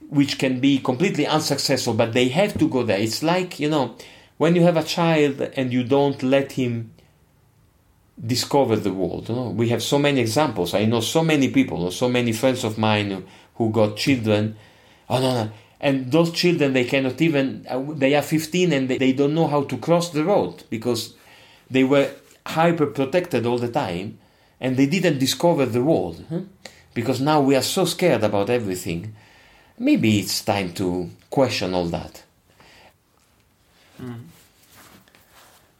which 0.08 0.40
can 0.40 0.58
be 0.58 0.76
completely 0.80 1.24
unsuccessful, 1.24 1.94
but 1.94 2.14
they 2.14 2.26
have 2.30 2.58
to 2.58 2.68
go 2.68 2.82
there. 2.82 2.98
It's 2.98 3.22
like, 3.22 3.60
you 3.60 3.70
know, 3.70 3.94
when 4.38 4.56
you 4.56 4.62
have 4.62 4.76
a 4.76 4.82
child 4.82 5.40
and 5.40 5.72
you 5.72 5.84
don't 5.84 6.20
let 6.20 6.50
him 6.50 6.92
discover 8.26 8.74
the 8.74 8.92
world. 8.92 9.28
You 9.28 9.36
know? 9.36 9.50
We 9.50 9.68
have 9.68 9.84
so 9.84 10.00
many 10.00 10.20
examples. 10.20 10.74
I 10.74 10.84
know 10.84 11.00
so 11.00 11.22
many 11.22 11.48
people, 11.48 11.88
so 11.92 12.08
many 12.08 12.32
friends 12.32 12.64
of 12.64 12.76
mine 12.76 13.24
who 13.54 13.70
got 13.70 13.96
children. 13.96 14.56
Oh, 15.08 15.20
no, 15.20 15.44
no. 15.44 15.50
And 15.80 16.10
those 16.10 16.32
children, 16.32 16.72
they 16.72 16.86
cannot 16.86 17.20
even, 17.22 17.64
uh, 17.70 17.80
they 17.94 18.16
are 18.16 18.22
15 18.22 18.72
and 18.72 18.88
they, 18.88 18.98
they 18.98 19.12
don't 19.12 19.34
know 19.34 19.46
how 19.46 19.62
to 19.62 19.76
cross 19.78 20.10
the 20.10 20.24
road 20.24 20.64
because 20.70 21.14
they 21.70 21.84
were 21.84 22.10
hyper 22.44 22.86
protected 22.86 23.46
all 23.46 23.58
the 23.58 23.70
time 23.70 24.18
and 24.62 24.76
they 24.76 24.86
didn't 24.86 25.18
discover 25.18 25.66
the 25.66 25.82
world. 25.82 26.24
Huh? 26.30 26.42
Because 26.94 27.20
now 27.20 27.40
we 27.40 27.56
are 27.56 27.62
so 27.76 27.84
scared 27.84 28.22
about 28.22 28.48
everything. 28.48 29.14
Maybe 29.78 30.20
it's 30.20 30.42
time 30.42 30.72
to 30.74 31.10
question 31.28 31.74
all 31.74 31.86
that. 31.86 32.22
Mm. 34.00 34.20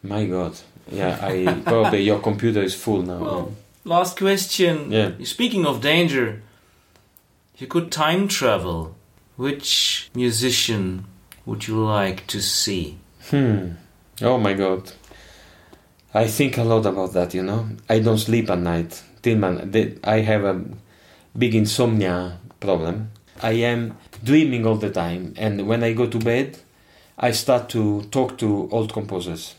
My 0.03 0.25
God. 0.25 0.59
Yeah, 0.91 1.17
I 1.21 1.61
probably 1.63 2.01
your 2.03 2.19
computer 2.19 2.61
is 2.61 2.75
full 2.75 3.01
now. 3.03 3.19
Well, 3.19 3.55
last 3.85 4.17
question. 4.17 4.91
Yeah. 4.91 5.11
Speaking 5.23 5.65
of 5.65 5.79
danger, 5.79 6.41
you 7.57 7.67
could 7.67 7.89
time 7.89 8.27
travel. 8.27 8.95
Which 9.37 10.09
musician 10.13 11.05
would 11.45 11.67
you 11.67 11.83
like 11.83 12.27
to 12.27 12.41
see? 12.41 12.97
Hmm. 13.29 13.69
Oh 14.21 14.37
my 14.37 14.53
God. 14.53 14.91
I 16.15 16.27
think 16.27 16.57
a 16.57 16.63
lot 16.63 16.85
about 16.85 17.13
that, 17.13 17.33
you 17.33 17.41
know. 17.41 17.67
I 17.89 17.99
don't 17.99 18.19
sleep 18.19 18.49
at 18.51 18.59
night. 18.59 19.01
Tilman, 19.23 19.99
I 20.03 20.19
have 20.19 20.43
a 20.43 20.61
big 21.35 21.55
insomnia 21.55 22.37
problem. 22.59 23.09
I 23.41 23.53
am 23.53 23.97
dreaming 24.23 24.67
all 24.67 24.75
the 24.75 24.91
time, 24.91 25.33
and 25.37 25.67
when 25.67 25.83
I 25.83 25.93
go 25.93 26.05
to 26.05 26.19
bed, 26.19 26.59
I 27.17 27.31
start 27.31 27.69
to 27.69 28.03
talk 28.11 28.37
to 28.39 28.69
old 28.71 28.93
composers. 28.93 29.55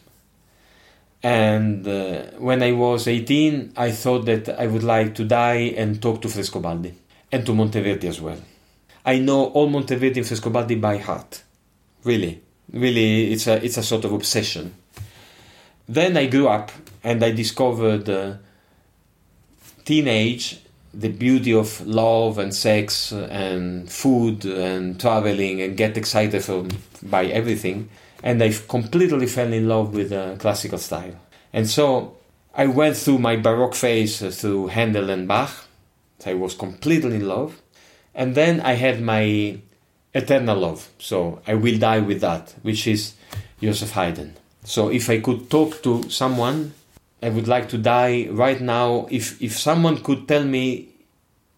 And 1.24 1.88
uh, 1.88 2.24
when 2.38 2.62
I 2.62 2.72
was 2.72 3.08
18, 3.08 3.72
I 3.76 3.90
thought 3.90 4.26
that 4.26 4.48
I 4.48 4.66
would 4.66 4.84
like 4.84 5.14
to 5.16 5.24
die 5.24 5.72
and 5.76 6.00
talk 6.00 6.22
to 6.22 6.28
Frescobaldi 6.28 6.92
and 7.32 7.44
to 7.46 7.52
Monteverdi 7.52 8.04
as 8.04 8.20
well. 8.20 8.38
I 9.04 9.18
know 9.18 9.46
all 9.46 9.68
Monteverdi 9.68 10.18
and 10.18 10.26
Frescobaldi 10.26 10.80
by 10.80 10.98
heart. 10.98 11.42
Really, 12.04 12.42
really, 12.72 13.32
it's 13.32 13.46
a 13.46 13.64
it's 13.64 13.78
a 13.78 13.82
sort 13.82 14.04
of 14.04 14.12
obsession. 14.12 14.74
Then 15.88 16.16
I 16.16 16.26
grew 16.26 16.48
up 16.48 16.72
and 17.02 17.22
I 17.22 17.30
discovered 17.32 18.08
uh, 18.08 18.34
teenage, 19.84 20.60
the 20.92 21.08
beauty 21.08 21.52
of 21.52 21.86
love 21.86 22.38
and 22.38 22.54
sex 22.54 23.12
and 23.12 23.90
food 23.90 24.44
and 24.44 24.98
traveling 24.98 25.60
and 25.60 25.76
get 25.76 25.96
excited 25.96 26.42
from, 26.42 26.68
by 27.02 27.26
everything. 27.26 27.88
And 28.22 28.42
I 28.42 28.54
completely 28.68 29.26
fell 29.26 29.52
in 29.52 29.68
love 29.68 29.94
with 29.94 30.12
uh, 30.12 30.36
classical 30.36 30.78
style. 30.78 31.14
And 31.52 31.68
so 31.68 32.16
I 32.54 32.66
went 32.66 32.96
through 32.96 33.18
my 33.18 33.36
Baroque 33.36 33.74
phase 33.74 34.22
uh, 34.22 34.30
through 34.30 34.68
Handel 34.68 35.10
and 35.10 35.28
Bach. 35.28 35.50
So 36.20 36.30
I 36.30 36.34
was 36.34 36.54
completely 36.54 37.16
in 37.16 37.28
love. 37.28 37.60
And 38.14 38.34
then 38.34 38.60
I 38.60 38.74
had 38.74 39.02
my 39.02 39.58
eternal 40.14 40.56
love. 40.56 40.88
So 40.98 41.42
I 41.46 41.54
will 41.54 41.78
die 41.78 41.98
with 41.98 42.20
that, 42.22 42.54
which 42.62 42.86
is 42.86 43.14
Joseph 43.60 43.90
Haydn. 43.90 44.36
So 44.64 44.88
if 44.90 45.08
I 45.10 45.20
could 45.20 45.50
talk 45.50 45.82
to 45.82 46.08
someone, 46.10 46.72
I 47.22 47.28
would 47.28 47.48
like 47.48 47.68
to 47.70 47.78
die 47.78 48.28
right 48.30 48.60
now. 48.60 49.06
If 49.10 49.40
if 49.40 49.58
someone 49.58 50.02
could 50.02 50.26
tell 50.26 50.44
me, 50.44 50.88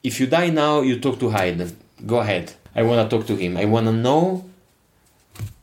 if 0.02 0.20
you 0.20 0.26
die 0.26 0.50
now, 0.50 0.82
you 0.82 1.00
talk 1.00 1.18
to 1.20 1.30
Haydn. 1.30 1.76
Go 2.04 2.18
ahead. 2.18 2.52
I 2.74 2.82
want 2.82 3.08
to 3.08 3.16
talk 3.16 3.26
to 3.28 3.36
him. 3.36 3.56
I 3.56 3.64
want 3.64 3.86
to 3.86 3.92
know 3.92 4.44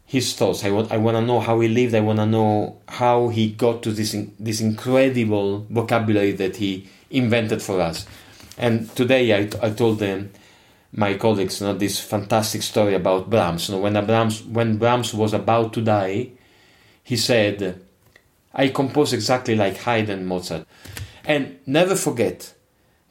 his 0.06 0.34
thoughts. 0.34 0.64
I 0.64 0.72
want 0.72 0.92
I 0.92 0.98
want 0.98 1.18
to 1.18 1.22
know 1.22 1.40
how 1.40 1.60
he 1.60 1.68
lived. 1.68 1.96
I 1.96 2.00
want 2.00 2.20
to 2.20 2.26
know 2.26 2.78
how 2.88 3.30
he 3.30 3.52
got 3.52 3.84
to 3.84 3.92
this 3.92 4.16
this 4.40 4.62
incredible 4.62 5.66
vocabulary 5.70 6.32
that 6.34 6.58
he 6.58 6.88
invented 7.10 7.62
for 7.62 7.82
us. 7.82 8.06
And 8.58 8.94
today 8.96 9.34
I, 9.34 9.50
I 9.62 9.70
told 9.72 10.00
them 10.00 10.32
my 10.96 11.16
colleagues 11.16 11.60
you 11.60 11.68
know, 11.68 11.74
this 11.74 12.00
fantastic 12.00 12.62
story 12.62 12.94
about 12.94 13.30
Brahms. 13.30 13.70
You 13.70 13.76
know, 13.76 13.82
when 13.82 13.94
Brahms 14.06 14.44
when 14.44 14.78
Brahms 14.78 15.14
was 15.14 15.34
about 15.34 15.74
to 15.74 15.82
die, 15.82 16.32
he 17.04 17.18
said, 17.18 17.82
I 18.54 18.70
compose 18.70 19.14
exactly 19.14 19.56
like 19.56 19.78
Haydn 19.78 20.26
Mozart. 20.26 20.66
And 21.26 21.58
never 21.66 21.96
forget 21.96 22.54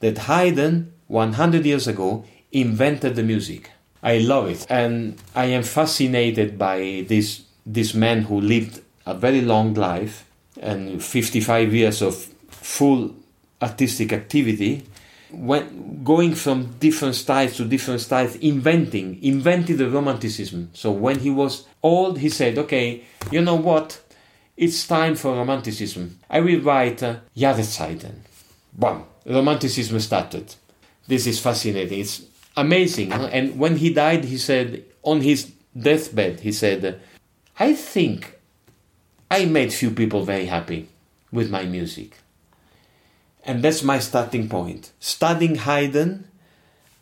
that 0.01 0.19
Haydn, 0.19 0.93
100 1.09 1.65
years 1.65 1.87
ago, 1.87 2.25
invented 2.51 3.17
the 3.17 3.23
music. 3.23 3.71
I 4.03 4.19
love 4.19 4.49
it. 4.49 4.67
And 4.69 5.19
I 5.35 5.47
am 5.47 5.63
fascinated 5.63 6.59
by 6.59 7.05
this, 7.09 7.43
this 7.65 7.95
man 7.95 8.23
who 8.23 8.41
lived 8.41 8.81
a 9.07 9.15
very 9.15 9.41
long 9.41 9.75
life 9.75 10.29
and 10.61 11.03
55 11.03 11.75
years 11.75 12.03
of 12.03 12.15
full 12.49 13.15
artistic 13.61 14.13
activity 14.13 14.85
when 15.33 16.05
going 16.05 16.35
from 16.35 16.75
different 16.79 17.15
styles 17.15 17.57
to 17.57 17.65
different 17.65 18.01
styles, 18.01 18.37
inventing, 18.37 19.23
invented 19.23 19.79
the 19.79 19.89
romanticism. 19.89 20.71
So 20.73 20.91
when 20.91 21.21
he 21.21 21.31
was 21.31 21.67
old, 21.83 22.19
he 22.19 22.29
said, 22.29 22.59
"Okay, 22.59 23.05
you 23.31 23.41
know 23.41 23.57
what? 23.57 24.01
It's 24.57 24.87
time 24.87 25.15
for 25.17 25.35
romanticism. 25.35 26.19
I 26.29 26.41
will 26.41 26.61
write 26.61 27.03
uh, 27.03 27.17
Jahreszeiten." 27.37 28.15
Bam! 28.73 29.05
Romanticism 29.27 30.01
started. 30.01 30.55
This 31.07 31.27
is 31.27 31.41
fascinating. 31.41 32.01
It's 32.01 32.23
amazing. 32.57 33.11
Huh? 33.11 33.29
And 33.33 33.59
when 33.59 33.77
he 33.77 33.93
died, 33.93 34.25
he 34.25 34.39
said 34.39 34.85
on 35.03 35.21
his 35.21 35.53
deathbed, 35.79 36.41
he 36.41 36.53
said, 36.53 37.01
"I 37.59 37.75
think 37.75 38.39
I 39.31 39.47
made 39.47 39.73
few 39.73 39.91
people 39.91 40.25
very 40.25 40.47
happy 40.47 40.89
with 41.31 41.51
my 41.51 41.65
music." 41.65 42.22
And 43.45 43.63
that's 43.63 43.83
my 43.83 43.99
starting 43.99 44.49
point. 44.49 44.93
Studying 45.01 45.57
Haydn, 45.57 46.25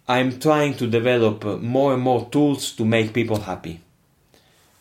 I'm 0.08 0.38
trying 0.40 0.74
to 0.74 0.86
develop 0.86 1.44
uh, 1.44 1.56
more 1.58 1.94
and 1.94 2.02
more 2.02 2.28
tools 2.30 2.72
to 2.72 2.84
make 2.84 3.12
people 3.12 3.40
happy. 3.40 3.80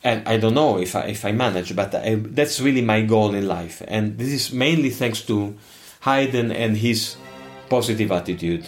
And 0.03 0.25
I 0.27 0.37
don't 0.37 0.53
know 0.53 0.79
if 0.79 0.95
I, 0.95 1.01
if 1.07 1.25
I 1.25 1.33
manage, 1.33 1.75
but 1.75 1.93
I, 1.93 2.15
that's 2.15 2.61
really 2.61 2.81
my 2.81 3.01
goal 3.01 3.35
in 3.35 3.47
life. 3.47 3.81
And 3.87 4.17
this 4.17 4.29
is 4.29 4.53
mainly 4.53 4.89
thanks 4.89 5.21
to 5.23 5.57
Haydn 6.01 6.51
and 6.51 6.77
his 6.77 7.17
positive 7.69 8.11
attitude. 8.11 8.65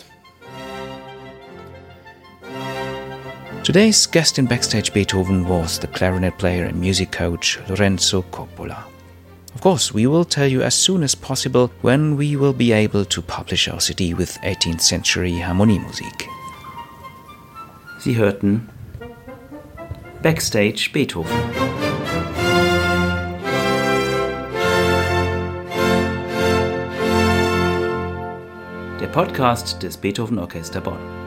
Today's 3.64 4.06
guest 4.06 4.38
in 4.38 4.48
Backstage 4.48 4.92
Beethoven 4.92 5.48
was 5.48 5.80
the 5.80 5.88
clarinet 5.88 6.38
player 6.38 6.66
and 6.66 6.82
music 6.82 7.12
coach 7.12 7.60
Lorenzo 7.70 8.24
Coppola. 8.24 8.91
Of 9.54 9.62
course, 9.62 9.94
we 9.94 10.08
will 10.08 10.26
tell 10.26 10.48
you 10.48 10.62
as 10.62 10.76
soon 10.76 11.04
as 11.04 11.14
possible 11.14 11.72
when 11.82 12.16
we 12.18 12.36
will 12.36 12.54
be 12.54 12.72
able 12.72 13.06
to 13.06 13.22
publish 13.22 13.68
our 13.68 13.80
CD 13.80 14.14
with 14.14 14.38
18th 14.44 14.82
Century 14.82 15.34
Harmoniemusik. 15.34 16.28
Sie 18.00 18.16
hörten 18.16 18.70
Backstage 20.24 20.92
Beethoven. 20.94 21.38
Der 29.00 29.08
Podcast 29.08 29.84
des 29.84 29.98
Beethoven 29.98 30.40
Orchester 30.40 30.80
Bonn. 30.82 31.21